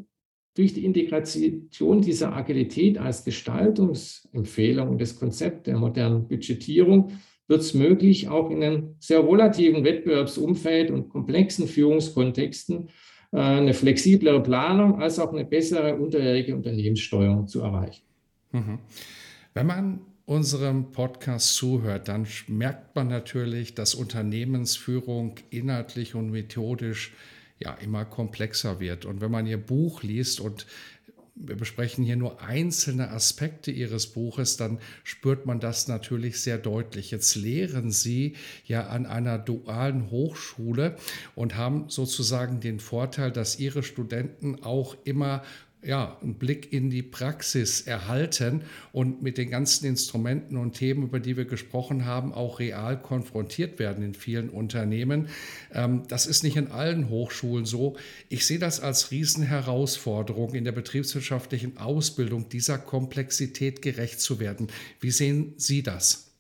durch 0.54 0.74
die 0.74 0.86
Integration 0.86 2.02
dieser 2.02 2.36
Agilität 2.36 2.98
als 2.98 3.24
Gestaltungsempfehlung 3.24 4.90
und 4.90 5.02
das 5.02 5.16
Konzept 5.18 5.68
der 5.68 5.78
modernen 5.78 6.28
Budgetierung 6.28 7.12
wird 7.48 7.62
es 7.62 7.74
möglich, 7.74 8.30
auch 8.30 8.50
in 8.50 8.64
einem 8.64 8.96
sehr 9.00 9.26
volativen 9.26 9.84
Wettbewerbsumfeld 9.84 10.92
und 10.92 11.10
komplexen 11.10 11.68
Führungskontexten 11.68 12.90
äh, 13.32 13.38
eine 13.38 13.74
flexiblere 13.74 14.42
Planung 14.42 15.02
als 15.02 15.20
auch 15.20 15.34
eine 15.34 15.46
bessere 15.46 15.96
unterjährige 15.96 16.56
Unternehmenssteuerung 16.56 17.48
zu 17.48 17.62
erreichen. 17.62 18.04
Mhm. 18.52 18.80
Wenn 19.54 19.68
man 19.68 20.02
unserem 20.26 20.92
Podcast 20.92 21.56
zuhört, 21.56 22.08
dann 22.08 22.26
merkt 22.48 22.96
man 22.96 23.08
natürlich, 23.08 23.76
dass 23.76 23.96
Unternehmensführung 23.96 25.36
inhaltlich 25.50 26.16
und 26.16 26.30
methodisch 26.30 27.14
ja 27.62 27.74
immer 27.76 28.06
komplexer 28.06 28.80
wird. 28.80 29.06
Und 29.06 29.21
wenn 29.21 29.32
man 29.32 29.47
ihr 29.47 29.58
Buch 29.58 30.04
liest 30.04 30.39
und 30.39 30.65
wir 31.36 31.56
besprechen 31.56 32.04
hier 32.04 32.17
nur 32.17 32.41
einzelne 32.41 33.10
Aspekte 33.10 33.71
Ihres 33.71 34.08
Buches, 34.08 34.58
dann 34.58 34.80
spürt 35.04 35.45
man 35.45 35.60
das 35.60 35.88
natürlich 35.88 36.41
sehr 36.41 36.58
deutlich. 36.58 37.12
Jetzt 37.12 37.36
lehren 37.36 37.91
Sie 37.91 38.36
ja 38.65 38.88
an 38.88 39.06
einer 39.06 39.39
dualen 39.39 40.12
Hochschule 40.12 40.97
und 41.36 41.56
haben 41.56 41.89
sozusagen 41.89 42.60
den 42.60 42.80
Vorteil, 42.80 43.32
dass 43.32 43.60
Ihre 43.60 43.82
Studenten 43.82 44.62
auch 44.63 44.95
immer 45.04 45.43
ja, 45.84 46.17
einen 46.22 46.36
Blick 46.36 46.72
in 46.72 46.89
die 46.89 47.02
Praxis 47.02 47.82
erhalten 47.82 48.62
und 48.91 49.22
mit 49.22 49.38
den 49.38 49.50
ganzen 49.50 49.86
Instrumenten 49.86 50.58
und 50.58 50.74
Themen, 50.74 51.04
über 51.04 51.20
die 51.20 51.38
wir 51.38 51.46
gesprochen 51.46 52.06
haben, 52.06 52.34
auch 52.34 52.60
real 52.60 53.02
konfrontiert 53.02 53.80
werden 53.80 54.04
in 54.04 54.13
vielen 54.13 54.50
Unternehmen. 54.50 55.30
Ähm, 55.74 56.04
das 56.08 56.28
ist 56.28 56.44
nicht 56.44 56.58
in 56.58 56.72
allen 56.72 57.10
Hochschulen 57.10 57.65
so. 57.65 57.98
Ich 58.30 58.46
sehe 58.46 58.60
das 58.60 58.80
als 58.80 59.12
Riesenherausforderung 59.12 60.54
in 60.54 60.65
der 60.65 60.72
betriebswirtschaftlichen 60.72 61.78
Ausbildung, 61.78 62.50
dieser 62.50 62.78
Komplexität 62.78 63.82
gerecht 63.82 64.22
zu 64.22 64.39
werden. 64.39 64.67
Wie 65.00 65.12
sehen 65.12 65.54
Sie 65.58 65.84
das? 65.84 66.31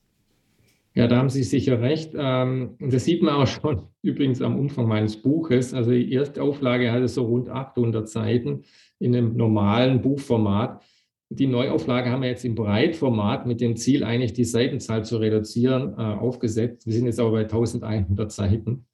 Ja, 0.93 1.07
da 1.07 1.17
haben 1.17 1.29
Sie 1.29 1.43
sicher 1.43 1.81
recht. 1.81 2.11
Ähm, 2.17 2.75
das 2.79 3.05
sieht 3.05 3.21
man 3.23 3.35
auch 3.35 3.47
schon 3.47 3.83
übrigens 4.01 4.41
am 4.41 4.59
Umfang 4.59 4.87
meines 4.87 5.21
Buches. 5.21 5.73
Also 5.73 5.91
die 5.91 6.11
erste 6.11 6.43
Auflage 6.43 6.91
hatte 6.91 7.07
so 7.07 7.23
rund 7.23 7.49
800 7.49 8.09
Seiten 8.09 8.63
in 8.99 9.15
einem 9.15 9.37
normalen 9.37 10.01
Buchformat. 10.01 10.83
Die 11.29 11.47
Neuauflage 11.47 12.09
haben 12.09 12.23
wir 12.23 12.29
jetzt 12.29 12.43
im 12.43 12.55
Breitformat 12.55 13.47
mit 13.47 13.61
dem 13.61 13.77
Ziel, 13.77 14.03
eigentlich 14.03 14.33
die 14.33 14.43
Seitenzahl 14.43 15.05
zu 15.05 15.15
reduzieren, 15.15 15.93
äh, 15.97 16.01
aufgesetzt. 16.01 16.85
Wir 16.85 16.93
sind 16.93 17.05
jetzt 17.05 17.21
aber 17.21 17.31
bei 17.31 17.43
1100 17.43 18.29
Seiten. 18.29 18.85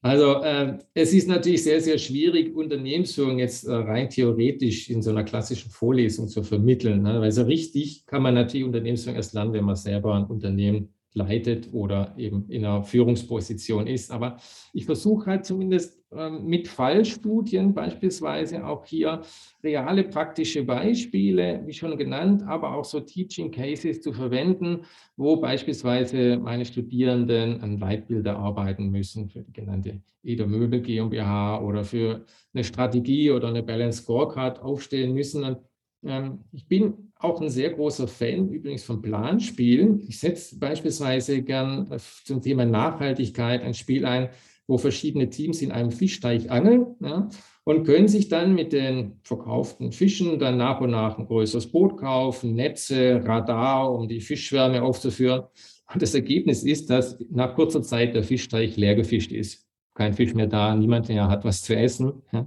Also 0.00 0.42
äh, 0.42 0.78
es 0.94 1.12
ist 1.12 1.28
natürlich 1.28 1.64
sehr, 1.64 1.82
sehr 1.82 1.98
schwierig, 1.98 2.56
Unternehmensführung 2.56 3.38
jetzt 3.38 3.64
äh, 3.64 3.74
rein 3.74 4.08
theoretisch 4.08 4.88
in 4.88 5.02
so 5.02 5.10
einer 5.10 5.24
klassischen 5.24 5.70
Vorlesung 5.70 6.28
zu 6.28 6.42
vermitteln. 6.42 7.02
Ne? 7.02 7.20
Weil 7.20 7.32
so 7.32 7.42
richtig 7.42 8.06
kann 8.06 8.22
man 8.22 8.34
natürlich 8.34 8.64
Unternehmensführung 8.64 9.16
erst 9.16 9.34
lernen, 9.34 9.52
wenn 9.52 9.64
man 9.64 9.76
selber 9.76 10.14
ein 10.14 10.24
Unternehmen 10.24 10.94
leitet 11.18 11.68
oder 11.72 12.14
eben 12.16 12.48
in 12.48 12.64
einer 12.64 12.82
Führungsposition 12.82 13.86
ist. 13.86 14.10
Aber 14.10 14.38
ich 14.72 14.86
versuche 14.86 15.26
halt 15.26 15.44
zumindest 15.44 15.98
ähm, 16.10 16.46
mit 16.46 16.68
Fallstudien 16.68 17.74
beispielsweise 17.74 18.64
auch 18.64 18.86
hier 18.86 19.20
reale 19.62 20.04
praktische 20.04 20.64
Beispiele, 20.64 21.62
wie 21.66 21.72
schon 21.74 21.98
genannt, 21.98 22.42
aber 22.46 22.74
auch 22.74 22.84
so 22.84 23.00
Teaching 23.00 23.50
Cases 23.50 24.00
zu 24.00 24.12
verwenden, 24.12 24.84
wo 25.16 25.36
beispielsweise 25.36 26.38
meine 26.38 26.64
Studierenden 26.64 27.60
an 27.60 27.78
Leitbilder 27.78 28.38
arbeiten 28.38 28.90
müssen 28.90 29.28
für 29.28 29.42
die 29.42 29.52
genannte 29.52 30.00
Eder 30.22 30.46
Möbel 30.46 30.80
GmbH 30.80 31.60
oder 31.60 31.84
für 31.84 32.24
eine 32.54 32.64
Strategie 32.64 33.30
oder 33.30 33.48
eine 33.48 33.62
Balance 33.62 34.02
Scorecard 34.02 34.62
aufstellen 34.62 35.12
müssen. 35.12 35.56
Ähm, 36.04 36.40
ich 36.52 36.66
bin 36.66 37.07
auch 37.18 37.40
ein 37.40 37.50
sehr 37.50 37.70
großer 37.70 38.06
Fan 38.06 38.48
übrigens 38.48 38.84
von 38.84 39.02
Planspielen. 39.02 40.00
Ich 40.08 40.20
setze 40.20 40.58
beispielsweise 40.58 41.42
gern 41.42 41.88
zum 42.24 42.40
Thema 42.40 42.64
Nachhaltigkeit 42.64 43.62
ein 43.62 43.74
Spiel 43.74 44.06
ein, 44.06 44.30
wo 44.68 44.78
verschiedene 44.78 45.28
Teams 45.28 45.62
in 45.62 45.72
einem 45.72 45.90
Fischteich 45.90 46.50
angeln 46.50 46.94
ja, 47.00 47.28
und 47.64 47.84
können 47.84 48.06
sich 48.06 48.28
dann 48.28 48.54
mit 48.54 48.72
den 48.72 49.18
verkauften 49.22 49.92
Fischen 49.92 50.38
dann 50.38 50.58
nach 50.58 50.80
und 50.80 50.90
nach 50.90 51.18
ein 51.18 51.26
größeres 51.26 51.72
Boot 51.72 51.96
kaufen, 51.96 52.54
Netze, 52.54 53.22
Radar, 53.24 53.92
um 53.92 54.08
die 54.08 54.20
Fischschwärme 54.20 54.82
aufzuführen. 54.82 55.44
Und 55.92 56.02
das 56.02 56.14
Ergebnis 56.14 56.62
ist, 56.62 56.90
dass 56.90 57.18
nach 57.30 57.54
kurzer 57.54 57.82
Zeit 57.82 58.14
der 58.14 58.22
Fischteich 58.22 58.76
leer 58.76 58.94
gefischt 58.94 59.32
ist. 59.32 59.66
Kein 59.94 60.12
Fisch 60.12 60.34
mehr 60.34 60.46
da, 60.46 60.76
niemand 60.76 61.08
mehr 61.08 61.28
hat 61.28 61.44
was 61.44 61.62
zu 61.62 61.74
essen. 61.74 62.22
Ja. 62.30 62.46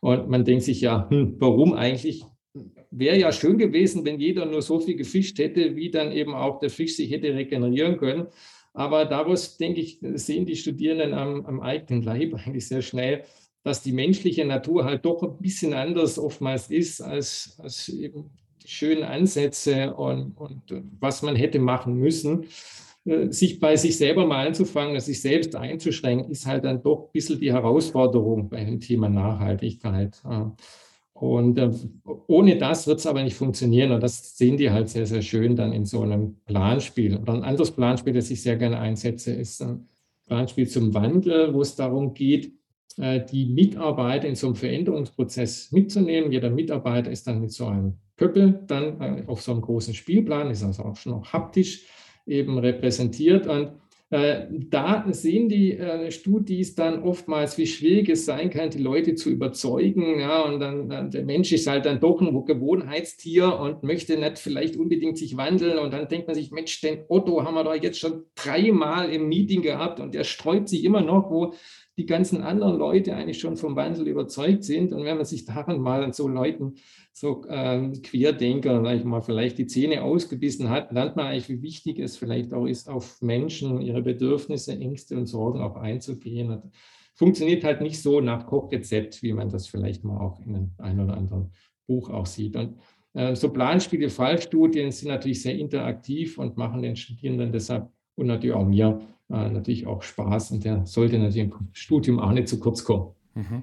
Und 0.00 0.28
man 0.28 0.44
denkt 0.44 0.64
sich 0.64 0.80
ja, 0.80 1.08
hm, 1.08 1.36
warum 1.38 1.74
eigentlich? 1.74 2.24
Wäre 2.90 3.18
ja 3.18 3.32
schön 3.32 3.58
gewesen, 3.58 4.04
wenn 4.04 4.20
jeder 4.20 4.46
nur 4.46 4.62
so 4.62 4.80
viel 4.80 4.96
gefischt 4.96 5.38
hätte, 5.38 5.76
wie 5.76 5.90
dann 5.90 6.12
eben 6.12 6.34
auch 6.34 6.60
der 6.60 6.70
Fisch 6.70 6.96
sich 6.96 7.10
hätte 7.10 7.34
regenerieren 7.34 7.96
können. 7.98 8.28
Aber 8.74 9.04
daraus, 9.04 9.56
denke 9.56 9.80
ich, 9.80 9.98
sehen 10.14 10.46
die 10.46 10.56
Studierenden 10.56 11.12
am, 11.12 11.44
am 11.46 11.60
eigenen 11.60 12.02
Leib 12.02 12.34
eigentlich 12.46 12.68
sehr 12.68 12.82
schnell, 12.82 13.24
dass 13.64 13.82
die 13.82 13.92
menschliche 13.92 14.44
Natur 14.44 14.84
halt 14.84 15.04
doch 15.04 15.22
ein 15.22 15.38
bisschen 15.38 15.74
anders 15.74 16.18
oftmals 16.18 16.70
ist 16.70 17.00
als, 17.00 17.58
als 17.58 17.88
eben 17.88 18.30
die 18.62 18.68
schönen 18.68 19.02
Ansätze 19.02 19.94
und, 19.94 20.36
und 20.36 20.62
was 21.00 21.22
man 21.22 21.36
hätte 21.36 21.58
machen 21.58 21.94
müssen. 21.94 22.46
Äh, 23.04 23.32
sich 23.32 23.58
bei 23.58 23.76
sich 23.76 23.96
selber 23.96 24.26
mal 24.26 24.46
anzufangen, 24.46 24.98
sich 25.00 25.20
selbst 25.20 25.56
einzuschränken, 25.56 26.30
ist 26.30 26.46
halt 26.46 26.64
dann 26.64 26.82
doch 26.82 27.06
ein 27.06 27.12
bisschen 27.12 27.40
die 27.40 27.52
Herausforderung 27.52 28.48
bei 28.48 28.64
dem 28.64 28.80
Thema 28.80 29.08
Nachhaltigkeit. 29.08 30.20
Und 31.20 31.58
äh, 31.58 31.70
ohne 32.28 32.56
das 32.58 32.86
wird 32.86 33.00
es 33.00 33.06
aber 33.06 33.22
nicht 33.22 33.34
funktionieren. 33.34 33.90
Und 33.90 34.02
das 34.02 34.36
sehen 34.36 34.56
die 34.56 34.70
halt 34.70 34.88
sehr, 34.88 35.06
sehr 35.06 35.22
schön 35.22 35.56
dann 35.56 35.72
in 35.72 35.84
so 35.84 36.02
einem 36.02 36.36
Planspiel. 36.46 37.16
Oder 37.16 37.34
ein 37.34 37.42
anderes 37.42 37.72
Planspiel, 37.72 38.12
das 38.12 38.30
ich 38.30 38.42
sehr 38.42 38.56
gerne 38.56 38.78
einsetze, 38.78 39.32
ist 39.32 39.60
ein 39.62 39.88
Planspiel 40.26 40.68
zum 40.68 40.94
Wandel, 40.94 41.52
wo 41.54 41.62
es 41.62 41.74
darum 41.74 42.14
geht, 42.14 42.52
äh, 42.98 43.24
die 43.24 43.46
Mitarbeiter 43.46 44.28
in 44.28 44.36
so 44.36 44.46
einem 44.46 44.56
Veränderungsprozess 44.56 45.72
mitzunehmen. 45.72 46.30
Jeder 46.30 46.50
Mitarbeiter 46.50 47.10
ist 47.10 47.26
dann 47.26 47.40
mit 47.40 47.50
so 47.50 47.66
einem 47.66 47.94
Köppel 48.16 48.60
dann 48.68 49.00
äh, 49.00 49.24
auf 49.26 49.42
so 49.42 49.50
einem 49.50 49.62
großen 49.62 49.94
Spielplan, 49.94 50.50
ist 50.50 50.62
also 50.62 50.84
auch 50.84 50.96
schon 50.96 51.12
noch 51.12 51.32
haptisch 51.32 51.86
eben 52.26 52.58
repräsentiert. 52.58 53.48
Und 53.48 53.72
da 54.10 55.04
sehen 55.10 55.50
die 55.50 55.76
äh, 55.76 56.10
Studis 56.10 56.74
dann 56.74 57.02
oftmals, 57.02 57.58
wie 57.58 57.66
schwierig 57.66 58.08
es 58.08 58.24
sein 58.24 58.48
kann, 58.48 58.70
die 58.70 58.78
Leute 58.78 59.14
zu 59.16 59.28
überzeugen. 59.28 60.18
Ja, 60.18 60.42
und 60.42 60.60
dann, 60.60 60.88
dann 60.88 61.10
der 61.10 61.24
Mensch 61.24 61.52
ist 61.52 61.66
halt 61.66 61.84
dann 61.84 62.00
doch 62.00 62.22
ein 62.22 62.44
Gewohnheitstier 62.46 63.58
und 63.58 63.82
möchte 63.82 64.16
nicht 64.16 64.38
vielleicht 64.38 64.76
unbedingt 64.76 65.18
sich 65.18 65.36
wandeln. 65.36 65.78
Und 65.78 65.92
dann 65.92 66.08
denkt 66.08 66.26
man 66.26 66.34
sich, 66.34 66.50
Mensch, 66.50 66.80
den 66.80 67.00
Otto 67.08 67.44
haben 67.44 67.54
wir 67.54 67.64
doch 67.64 67.74
jetzt 67.74 67.98
schon 67.98 68.24
dreimal 68.34 69.10
im 69.10 69.28
Meeting 69.28 69.60
gehabt 69.60 70.00
und 70.00 70.14
der 70.14 70.24
sträubt 70.24 70.70
sich 70.70 70.84
immer 70.84 71.02
noch, 71.02 71.30
wo 71.30 71.52
die 71.98 72.06
ganzen 72.06 72.42
anderen 72.42 72.78
Leute 72.78 73.14
eigentlich 73.16 73.40
schon 73.40 73.56
vom 73.56 73.74
Wandel 73.74 74.06
überzeugt 74.06 74.62
sind. 74.62 74.92
Und 74.92 75.04
wenn 75.04 75.16
man 75.16 75.26
sich 75.26 75.44
daran 75.44 75.80
mal 75.80 76.04
an 76.04 76.12
so 76.12 76.28
Leuten, 76.28 76.76
so 77.12 77.44
ähm, 77.48 78.00
Querdenker, 78.02 78.80
sag 78.82 78.96
ich 78.96 79.04
mal, 79.04 79.20
vielleicht 79.20 79.58
die 79.58 79.66
Zähne 79.66 80.04
ausgebissen 80.04 80.70
hat, 80.70 80.92
lernt 80.92 81.16
man 81.16 81.26
eigentlich, 81.26 81.48
wie 81.48 81.60
wichtig 81.60 81.98
es 81.98 82.16
vielleicht 82.16 82.54
auch 82.54 82.66
ist, 82.66 82.88
auf 82.88 83.20
Menschen, 83.20 83.80
ihre 83.80 84.00
Bedürfnisse, 84.00 84.78
Ängste 84.78 85.16
und 85.16 85.26
Sorgen 85.26 85.60
auch 85.60 85.74
einzugehen. 85.74 86.52
Und 86.52 86.72
funktioniert 87.14 87.64
halt 87.64 87.80
nicht 87.80 88.00
so 88.00 88.20
nach 88.20 88.46
Kochrezept, 88.46 89.24
wie 89.24 89.32
man 89.32 89.48
das 89.48 89.66
vielleicht 89.66 90.04
mal 90.04 90.18
auch 90.18 90.38
in 90.40 90.54
einem 90.54 90.70
ein 90.78 91.00
oder 91.00 91.16
anderen 91.16 91.50
Buch 91.88 92.10
auch 92.10 92.26
sieht. 92.26 92.54
Und 92.54 92.78
äh, 93.14 93.34
so 93.34 93.52
Planspiele, 93.52 94.08
Fallstudien 94.08 94.92
sind 94.92 95.08
natürlich 95.08 95.42
sehr 95.42 95.58
interaktiv 95.58 96.38
und 96.38 96.56
machen 96.56 96.80
den 96.80 96.94
Studierenden 96.94 97.50
deshalb 97.50 97.90
und 98.18 98.26
natürlich 98.26 98.56
auch 98.56 98.66
mir 98.66 99.00
äh, 99.30 99.48
natürlich 99.48 99.86
auch 99.86 100.02
Spaß 100.02 100.50
und 100.52 100.64
der 100.64 100.86
sollte 100.86 101.18
natürlich 101.18 101.50
im 101.50 101.68
Studium 101.72 102.18
auch 102.18 102.32
nicht 102.32 102.48
zu 102.48 102.58
kurz 102.58 102.84
kommen. 102.84 103.14
Mhm. 103.34 103.62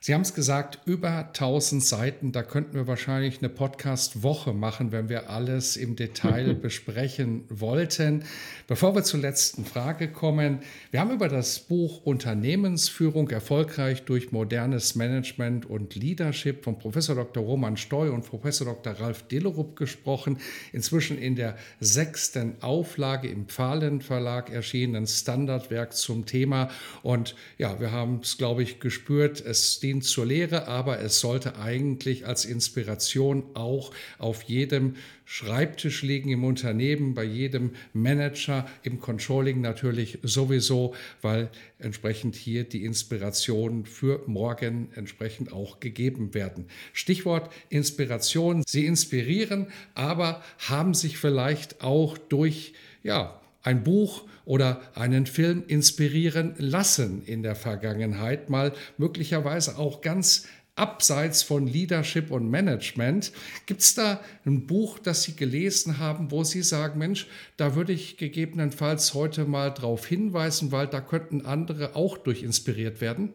Sie 0.00 0.14
haben 0.14 0.20
es 0.20 0.34
gesagt, 0.34 0.80
über 0.84 1.26
1000 1.26 1.82
Seiten. 1.82 2.32
Da 2.32 2.42
könnten 2.42 2.74
wir 2.74 2.86
wahrscheinlich 2.86 3.38
eine 3.38 3.48
Podcast-Woche 3.48 4.52
machen, 4.52 4.92
wenn 4.92 5.08
wir 5.08 5.30
alles 5.30 5.76
im 5.76 5.96
Detail 5.96 6.54
besprechen 6.62 7.44
wollten. 7.48 8.24
Bevor 8.68 8.94
wir 8.94 9.04
zur 9.04 9.20
letzten 9.20 9.64
Frage 9.64 10.08
kommen, 10.08 10.60
wir 10.90 11.00
haben 11.00 11.10
über 11.10 11.28
das 11.28 11.60
Buch 11.60 12.04
Unternehmensführung 12.04 13.30
erfolgreich 13.30 14.02
durch 14.02 14.32
modernes 14.32 14.94
Management 14.94 15.66
und 15.66 15.94
Leadership 15.94 16.64
von 16.64 16.78
Professor 16.78 17.14
Dr. 17.14 17.42
Roman 17.42 17.76
Steu 17.76 18.12
und 18.12 18.26
Professor 18.26 18.66
Dr. 18.66 18.94
Ralf 18.94 19.22
Dillerup 19.28 19.76
gesprochen. 19.76 20.38
Inzwischen 20.72 21.18
in 21.18 21.36
der 21.36 21.56
sechsten 21.80 22.56
Auflage 22.60 23.28
im 23.28 23.46
Pfahlen 23.46 24.00
Verlag 24.00 24.50
erschienen 24.50 25.06
Standardwerk 25.06 25.94
zum 25.94 26.26
Thema. 26.26 26.70
Und 27.02 27.34
ja, 27.58 27.80
wir 27.80 27.92
haben 27.92 28.20
es, 28.22 28.36
glaube 28.38 28.62
ich, 28.62 28.80
gespürt. 28.80 29.40
Es 29.40 29.80
dient 29.86 30.02
zur 30.02 30.26
Lehre, 30.26 30.66
aber 30.66 30.98
es 31.00 31.20
sollte 31.20 31.60
eigentlich 31.60 32.26
als 32.26 32.44
Inspiration 32.44 33.44
auch 33.54 33.92
auf 34.18 34.42
jedem 34.42 34.96
Schreibtisch 35.24 36.02
liegen 36.02 36.30
im 36.30 36.42
Unternehmen, 36.42 37.14
bei 37.14 37.22
jedem 37.22 37.70
Manager, 37.92 38.66
im 38.82 38.98
Controlling 38.98 39.60
natürlich 39.60 40.18
sowieso, 40.24 40.94
weil 41.22 41.50
entsprechend 41.78 42.34
hier 42.34 42.64
die 42.64 42.84
Inspiration 42.84 43.86
für 43.86 44.22
morgen 44.26 44.88
entsprechend 44.96 45.52
auch 45.52 45.78
gegeben 45.78 46.34
werden. 46.34 46.66
Stichwort 46.92 47.52
Inspiration. 47.68 48.64
Sie 48.66 48.86
inspirieren, 48.86 49.68
aber 49.94 50.42
haben 50.58 50.94
sich 50.94 51.16
vielleicht 51.16 51.80
auch 51.80 52.18
durch 52.18 52.74
ja, 53.04 53.40
ein 53.62 53.84
Buch 53.84 54.24
oder 54.46 54.80
einen 54.94 55.26
Film 55.26 55.64
inspirieren 55.66 56.54
lassen 56.56 57.20
in 57.22 57.42
der 57.42 57.56
Vergangenheit, 57.56 58.48
mal 58.48 58.72
möglicherweise 58.96 59.76
auch 59.76 60.00
ganz 60.00 60.46
abseits 60.76 61.42
von 61.42 61.66
Leadership 61.66 62.30
und 62.30 62.48
Management. 62.48 63.32
Gibt 63.64 63.80
es 63.80 63.94
da 63.94 64.20
ein 64.44 64.66
Buch, 64.66 64.98
das 64.98 65.24
Sie 65.24 65.34
gelesen 65.34 65.98
haben, 65.98 66.30
wo 66.30 66.44
Sie 66.44 66.62
sagen, 66.62 66.98
Mensch, 66.98 67.26
da 67.56 67.74
würde 67.74 67.92
ich 67.92 68.18
gegebenenfalls 68.18 69.14
heute 69.14 69.46
mal 69.46 69.70
darauf 69.70 70.06
hinweisen, 70.06 70.72
weil 70.72 70.86
da 70.86 71.00
könnten 71.00 71.44
andere 71.44 71.96
auch 71.96 72.16
durch 72.16 72.42
inspiriert 72.42 73.00
werden? 73.00 73.32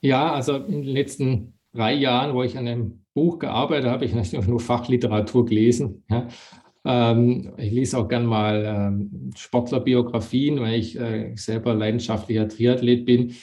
Ja, 0.00 0.32
also 0.32 0.56
in 0.56 0.82
den 0.82 0.92
letzten 0.92 1.54
drei 1.72 1.94
Jahren, 1.94 2.34
wo 2.34 2.42
ich 2.42 2.58
an 2.58 2.66
einem 2.66 3.04
Buch 3.14 3.38
gearbeitet 3.38 3.84
habe, 3.84 3.94
habe 3.94 4.04
ich 4.04 4.14
natürlich 4.14 4.46
nur 4.46 4.60
Fachliteratur 4.60 5.46
gelesen. 5.46 6.02
Ja. 6.10 6.28
Ähm, 6.84 7.52
ich 7.56 7.72
lese 7.72 7.98
auch 7.98 8.08
gern 8.08 8.26
mal 8.26 8.64
ähm, 8.66 9.30
Sportlerbiografien, 9.36 10.60
weil 10.60 10.78
ich 10.78 10.98
äh, 10.98 11.34
selber 11.36 11.74
leidenschaftlicher 11.74 12.48
Triathlet 12.48 13.04
bin. 13.06 13.34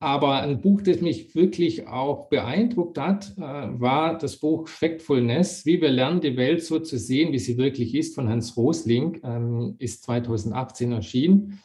Aber 0.00 0.42
ein 0.42 0.60
Buch, 0.60 0.82
das 0.82 1.00
mich 1.00 1.34
wirklich 1.34 1.86
auch 1.86 2.28
beeindruckt 2.28 2.98
hat, 2.98 3.32
äh, 3.38 3.40
war 3.40 4.18
das 4.18 4.36
Buch 4.36 4.68
Factfulness, 4.68 5.64
wie 5.64 5.80
wir 5.80 5.88
lernen, 5.88 6.20
die 6.20 6.36
Welt 6.36 6.62
so 6.62 6.78
zu 6.78 6.98
sehen, 6.98 7.32
wie 7.32 7.38
sie 7.38 7.56
wirklich 7.56 7.94
ist, 7.94 8.14
von 8.14 8.28
Hans 8.28 8.56
Rosling, 8.56 9.20
ähm, 9.24 9.76
ist 9.78 10.02
2018 10.04 10.92
erschienen. 10.92 11.62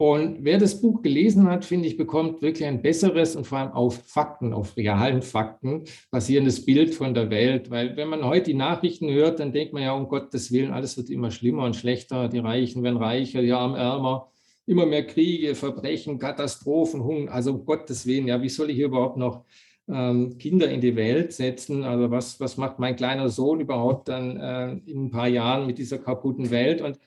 Und 0.00 0.44
wer 0.44 0.56
das 0.56 0.80
Buch 0.80 1.02
gelesen 1.02 1.46
hat, 1.46 1.62
finde 1.66 1.86
ich, 1.86 1.98
bekommt 1.98 2.40
wirklich 2.40 2.66
ein 2.66 2.80
besseres 2.80 3.36
und 3.36 3.46
vor 3.46 3.58
allem 3.58 3.72
auf 3.72 4.02
Fakten, 4.06 4.54
auf 4.54 4.74
realen 4.74 5.20
Fakten 5.20 5.84
basierendes 6.10 6.64
Bild 6.64 6.94
von 6.94 7.12
der 7.12 7.28
Welt. 7.28 7.68
Weil 7.68 7.98
wenn 7.98 8.08
man 8.08 8.24
heute 8.24 8.46
die 8.46 8.54
Nachrichten 8.54 9.10
hört, 9.10 9.40
dann 9.40 9.52
denkt 9.52 9.74
man 9.74 9.82
ja, 9.82 9.92
um 9.92 10.08
Gottes 10.08 10.52
Willen, 10.52 10.70
alles 10.70 10.96
wird 10.96 11.10
immer 11.10 11.30
schlimmer 11.30 11.64
und 11.64 11.76
schlechter. 11.76 12.28
Die 12.28 12.38
Reichen 12.38 12.82
werden 12.82 12.96
reicher, 12.96 13.42
die 13.42 13.52
Armen 13.52 13.76
ärmer 13.76 14.30
immer 14.64 14.86
mehr 14.86 15.06
Kriege, 15.06 15.54
Verbrechen, 15.54 16.18
Katastrophen, 16.18 17.04
Hunger. 17.04 17.32
Also 17.32 17.52
um 17.52 17.66
Gottes 17.66 18.06
Willen, 18.06 18.26
ja, 18.26 18.40
wie 18.40 18.48
soll 18.48 18.70
ich 18.70 18.78
überhaupt 18.78 19.18
noch 19.18 19.44
ähm, 19.86 20.38
Kinder 20.38 20.70
in 20.70 20.80
die 20.80 20.96
Welt 20.96 21.34
setzen? 21.34 21.84
Also 21.84 22.10
was, 22.10 22.40
was 22.40 22.56
macht 22.56 22.78
mein 22.78 22.96
kleiner 22.96 23.28
Sohn 23.28 23.60
überhaupt 23.60 24.08
dann 24.08 24.38
äh, 24.38 24.72
in 24.90 25.04
ein 25.04 25.10
paar 25.10 25.28
Jahren 25.28 25.66
mit 25.66 25.76
dieser 25.76 25.98
kaputten 25.98 26.50
Welt? 26.50 26.80
Und 26.80 26.98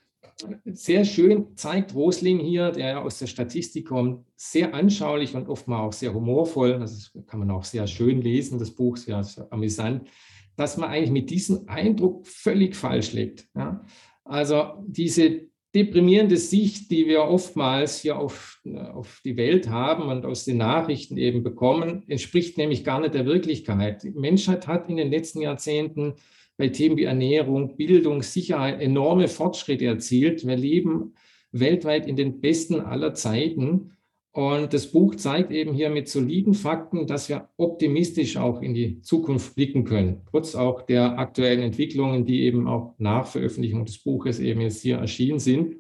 sehr 0.66 1.06
schön 1.06 1.56
zeigt 1.56 1.94
Rosling 1.94 2.40
hier, 2.40 2.72
der 2.72 2.88
ja 2.88 3.02
aus 3.02 3.20
der 3.20 3.28
Statistik 3.28 3.88
kommt, 3.88 4.26
sehr 4.36 4.74
anschaulich 4.74 5.36
und 5.36 5.48
oftmals 5.48 5.82
auch 5.82 5.94
sehr 5.98 6.14
humorvoll, 6.14 6.80
das 6.80 7.12
kann 7.28 7.40
man 7.40 7.52
auch 7.52 7.64
sehr 7.64 7.88
schön 7.88 8.22
lesen, 8.22 8.60
das 8.60 8.72
Buch, 8.72 8.98
sehr, 8.98 9.24
sehr 9.24 9.48
amüsant, 9.52 10.08
dass 10.56 10.78
man 10.78 10.90
eigentlich 10.90 11.12
mit 11.12 11.30
diesem 11.30 11.68
Eindruck 11.68 12.28
völlig 12.28 12.76
falsch 12.76 13.14
liegt. 13.14 13.48
Ja? 13.56 13.86
Also 14.24 14.74
diese 14.86 15.48
deprimierende 15.74 16.38
Sicht, 16.38 16.92
die 16.92 17.08
wir 17.08 17.24
oftmals 17.24 18.00
hier 18.00 18.18
auf, 18.18 18.62
auf 18.94 19.22
die 19.26 19.38
Welt 19.38 19.70
haben 19.70 20.04
und 20.04 20.26
aus 20.26 20.46
den 20.46 20.58
Nachrichten 20.58 21.18
eben 21.18 21.44
bekommen, 21.44 22.04
entspricht 22.08 22.58
nämlich 22.58 22.84
gar 22.84 23.00
nicht 23.00 23.16
der 23.16 23.26
Wirklichkeit. 23.26 24.04
Die 24.04 24.12
Menschheit 24.12 24.68
hat 24.68 24.88
in 24.90 24.98
den 24.98 25.10
letzten 25.10 25.42
Jahrzehnten 25.42 26.14
bei 26.58 26.70
Themen 26.70 26.98
wie 26.98 27.04
Ernährung, 27.04 27.76
Bildung, 27.76 28.22
Sicherheit 28.22 28.82
enorme 28.82 29.28
Fortschritte 29.28 29.86
erzielt. 29.86 30.46
Wir 30.46 30.56
leben 30.56 31.14
weltweit 31.52 32.08
in 32.08 32.16
den 32.16 32.42
besten 32.42 32.82
aller 32.82 33.14
Zeiten. 33.14 33.92
Und 34.32 34.74
das 34.74 34.88
Buch 34.88 35.14
zeigt 35.16 35.52
eben 35.52 35.74
hier 35.74 35.92
mit 35.92 36.10
soliden 36.10 36.56
Fakten, 36.56 37.06
dass 37.06 37.30
wir 37.30 37.50
optimistisch 37.58 38.36
auch 38.38 38.64
in 38.64 38.74
die 38.74 39.00
Zukunft 39.02 39.54
blicken 39.54 39.84
können, 39.84 40.22
trotz 40.32 40.56
auch 40.56 40.82
der 40.82 41.20
aktuellen 41.20 41.62
Entwicklungen, 41.62 42.26
die 42.26 42.42
eben 42.42 42.68
auch 42.68 42.96
nach 42.98 43.28
Veröffentlichung 43.28 43.86
des 43.86 44.00
Buches 44.00 44.40
eben 44.40 44.62
jetzt 44.62 44.82
hier 44.82 44.98
erschienen 44.98 45.38
sind. 45.38 45.76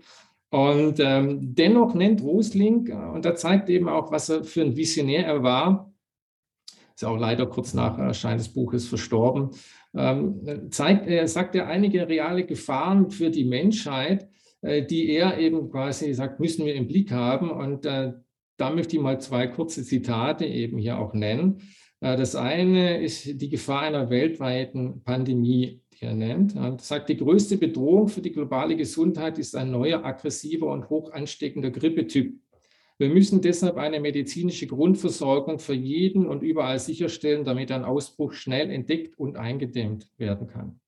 Und 0.51 0.99
ähm, 0.99 1.55
dennoch 1.55 1.95
nennt 1.95 2.21
Rosling, 2.21 2.85
äh, 2.85 2.93
und 2.93 3.25
er 3.25 3.33
zeigt 3.33 3.69
eben 3.69 3.89
auch, 3.89 4.11
was 4.11 4.29
er 4.29 4.43
für 4.43 4.61
ein 4.61 4.77
Visionär 4.77 5.25
er 5.25 5.41
war, 5.41 5.91
ist 6.95 7.03
auch 7.03 7.17
leider 7.17 7.47
kurz 7.47 7.73
nach 7.73 7.97
Erscheinen 7.97 8.37
des 8.37 8.49
Buches 8.49 8.87
verstorben, 8.87 9.49
ähm, 9.95 10.69
zeigt, 10.71 11.07
er 11.07 11.27
sagt 11.27 11.55
er 11.55 11.67
einige 11.67 12.07
reale 12.07 12.45
Gefahren 12.45 13.11
für 13.11 13.29
die 13.29 13.43
Menschheit, 13.43 14.27
äh, 14.61 14.85
die 14.85 15.09
er 15.09 15.37
eben 15.37 15.69
quasi 15.69 16.13
sagt, 16.13 16.39
müssen 16.39 16.65
wir 16.65 16.75
im 16.75 16.87
Blick 16.87 17.11
haben. 17.11 17.51
Und 17.51 17.85
äh, 17.85 18.13
da 18.57 18.69
möchte 18.71 18.95
ich 18.95 19.01
mal 19.01 19.19
zwei 19.21 19.47
kurze 19.47 19.83
Zitate 19.83 20.45
eben 20.45 20.77
hier 20.77 20.97
auch 20.97 21.13
nennen. 21.13 21.61
Äh, 21.99 22.17
das 22.17 22.35
eine 22.35 23.01
ist 23.01 23.41
die 23.41 23.49
Gefahr 23.49 23.81
einer 23.81 24.09
weltweiten 24.09 25.03
Pandemie, 25.03 25.81
die 25.93 26.05
er 26.05 26.13
nennt. 26.13 26.55
Er 26.55 26.77
sagt, 26.79 27.09
die 27.09 27.17
größte 27.17 27.57
Bedrohung 27.57 28.07
für 28.07 28.21
die 28.21 28.31
globale 28.31 28.75
Gesundheit 28.75 29.37
ist 29.37 29.55
ein 29.55 29.71
neuer, 29.71 30.03
aggressiver 30.03 30.71
und 30.71 30.89
hoch 30.89 31.11
ansteckender 31.11 31.71
Grippetyp. 31.71 32.39
Wir 32.97 33.09
müssen 33.09 33.41
deshalb 33.41 33.77
eine 33.77 33.99
medizinische 33.99 34.67
Grundversorgung 34.67 35.59
für 35.59 35.73
jeden 35.73 36.27
und 36.27 36.43
überall 36.43 36.79
sicherstellen, 36.79 37.43
damit 37.43 37.71
ein 37.71 37.83
Ausbruch 37.83 38.33
schnell 38.33 38.69
entdeckt 38.69 39.17
und 39.17 39.35
eingedämmt 39.35 40.07
werden 40.17 40.47
kann. 40.47 40.79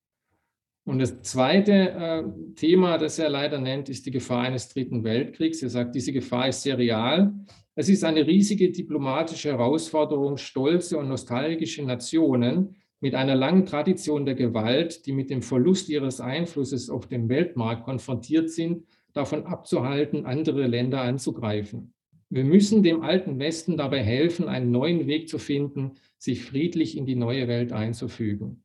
Und 0.84 1.00
das 1.00 1.20
zweite 1.22 1.72
äh, 1.72 2.24
Thema, 2.54 2.96
das 2.96 3.18
er 3.18 3.28
leider 3.28 3.60
nennt, 3.60 3.88
ist 3.88 4.06
die 4.06 4.12
Gefahr 4.12 4.42
eines 4.42 4.68
dritten 4.68 5.02
Weltkriegs. 5.02 5.60
Er 5.62 5.68
sagt, 5.68 5.96
diese 5.96 6.12
Gefahr 6.12 6.48
ist 6.48 6.62
sehr 6.62 6.78
real. 6.78 7.34
Es 7.74 7.88
ist 7.88 8.04
eine 8.04 8.24
riesige 8.24 8.70
diplomatische 8.70 9.50
Herausforderung, 9.50 10.36
stolze 10.36 10.96
und 10.96 11.08
nostalgische 11.08 11.82
Nationen 11.82 12.76
mit 13.00 13.16
einer 13.16 13.34
langen 13.34 13.66
Tradition 13.66 14.24
der 14.24 14.36
Gewalt, 14.36 15.06
die 15.06 15.12
mit 15.12 15.28
dem 15.28 15.42
Verlust 15.42 15.88
ihres 15.88 16.20
Einflusses 16.20 16.88
auf 16.88 17.08
dem 17.08 17.28
Weltmarkt 17.28 17.84
konfrontiert 17.84 18.50
sind, 18.50 18.84
davon 19.12 19.44
abzuhalten, 19.44 20.24
andere 20.24 20.68
Länder 20.68 21.02
anzugreifen. 21.02 21.92
Wir 22.28 22.44
müssen 22.44 22.82
dem 22.82 23.02
alten 23.02 23.38
Westen 23.38 23.76
dabei 23.76 24.02
helfen, 24.02 24.48
einen 24.48 24.70
neuen 24.70 25.06
Weg 25.06 25.28
zu 25.28 25.38
finden, 25.38 25.92
sich 26.18 26.42
friedlich 26.44 26.96
in 26.96 27.06
die 27.06 27.14
neue 27.14 27.46
Welt 27.46 27.72
einzufügen. 27.72 28.64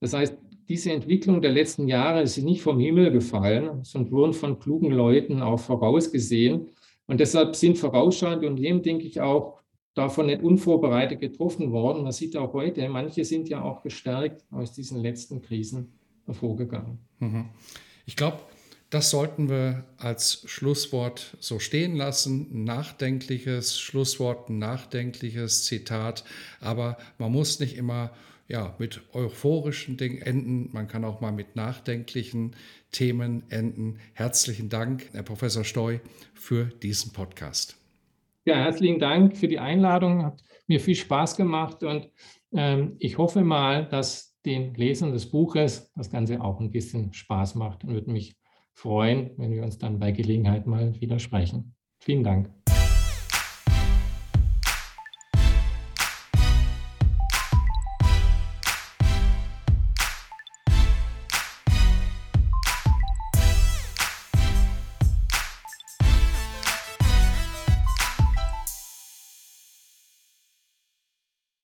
Das 0.00 0.14
heißt, 0.14 0.36
diese 0.68 0.92
Entwicklung 0.92 1.42
der 1.42 1.52
letzten 1.52 1.86
Jahre 1.86 2.22
ist 2.22 2.38
nicht 2.38 2.62
vom 2.62 2.80
Himmel 2.80 3.12
gefallen, 3.12 3.84
sondern 3.84 4.12
wurden 4.12 4.32
von 4.32 4.58
klugen 4.58 4.90
Leuten 4.90 5.42
auch 5.42 5.60
vorausgesehen. 5.60 6.68
Und 7.06 7.20
deshalb 7.20 7.54
sind 7.56 7.78
vorausschauende 7.78 8.48
Unternehmen, 8.48 8.82
denke 8.82 9.04
ich, 9.04 9.20
auch 9.20 9.60
davon 9.94 10.26
nicht 10.26 10.42
unvorbereitet 10.42 11.20
getroffen 11.20 11.72
worden. 11.72 12.02
Man 12.02 12.12
sieht 12.12 12.36
auch 12.36 12.52
heute, 12.52 12.88
manche 12.88 13.24
sind 13.24 13.48
ja 13.48 13.62
auch 13.62 13.82
gestärkt 13.82 14.44
aus 14.50 14.72
diesen 14.72 15.00
letzten 15.00 15.42
Krisen 15.42 15.92
hervorgegangen. 16.24 16.98
Mhm. 17.18 17.46
Ich 18.06 18.16
glaube, 18.16 18.38
das 18.92 19.08
sollten 19.08 19.48
wir 19.48 19.84
als 19.96 20.44
Schlusswort 20.46 21.38
so 21.40 21.58
stehen 21.58 21.96
lassen. 21.96 22.64
Nachdenkliches 22.64 23.80
Schlusswort, 23.80 24.50
nachdenkliches 24.50 25.64
Zitat. 25.64 26.24
Aber 26.60 26.98
man 27.16 27.32
muss 27.32 27.58
nicht 27.58 27.78
immer 27.78 28.10
ja, 28.48 28.74
mit 28.78 29.00
euphorischen 29.14 29.96
Dingen 29.96 30.20
enden. 30.20 30.68
Man 30.72 30.88
kann 30.88 31.06
auch 31.06 31.22
mal 31.22 31.32
mit 31.32 31.56
nachdenklichen 31.56 32.54
Themen 32.90 33.44
enden. 33.48 33.98
Herzlichen 34.12 34.68
Dank, 34.68 35.08
Herr 35.12 35.22
Professor 35.22 35.64
Steu, 35.64 35.98
für 36.34 36.66
diesen 36.66 37.14
Podcast. 37.14 37.78
Ja, 38.44 38.56
herzlichen 38.56 38.98
Dank 38.98 39.38
für 39.38 39.48
die 39.48 39.58
Einladung. 39.58 40.22
Hat 40.22 40.42
mir 40.66 40.80
viel 40.80 40.96
Spaß 40.96 41.36
gemacht 41.36 41.82
und 41.82 42.10
ähm, 42.52 42.96
ich 42.98 43.16
hoffe 43.16 43.42
mal, 43.42 43.88
dass 43.88 44.36
den 44.44 44.74
Lesern 44.74 45.12
des 45.12 45.30
Buches 45.30 45.90
das 45.96 46.10
Ganze 46.10 46.42
auch 46.42 46.60
ein 46.60 46.72
bisschen 46.72 47.14
Spaß 47.14 47.54
macht 47.54 47.84
und 47.84 47.94
würde 47.94 48.10
mich 48.10 48.36
freuen, 48.74 49.30
wenn 49.36 49.52
wir 49.52 49.62
uns 49.62 49.78
dann 49.78 49.98
bei 49.98 50.12
Gelegenheit 50.12 50.66
mal 50.66 51.00
wieder 51.00 51.18
sprechen. 51.18 51.74
Vielen 52.00 52.24
Dank. 52.24 52.50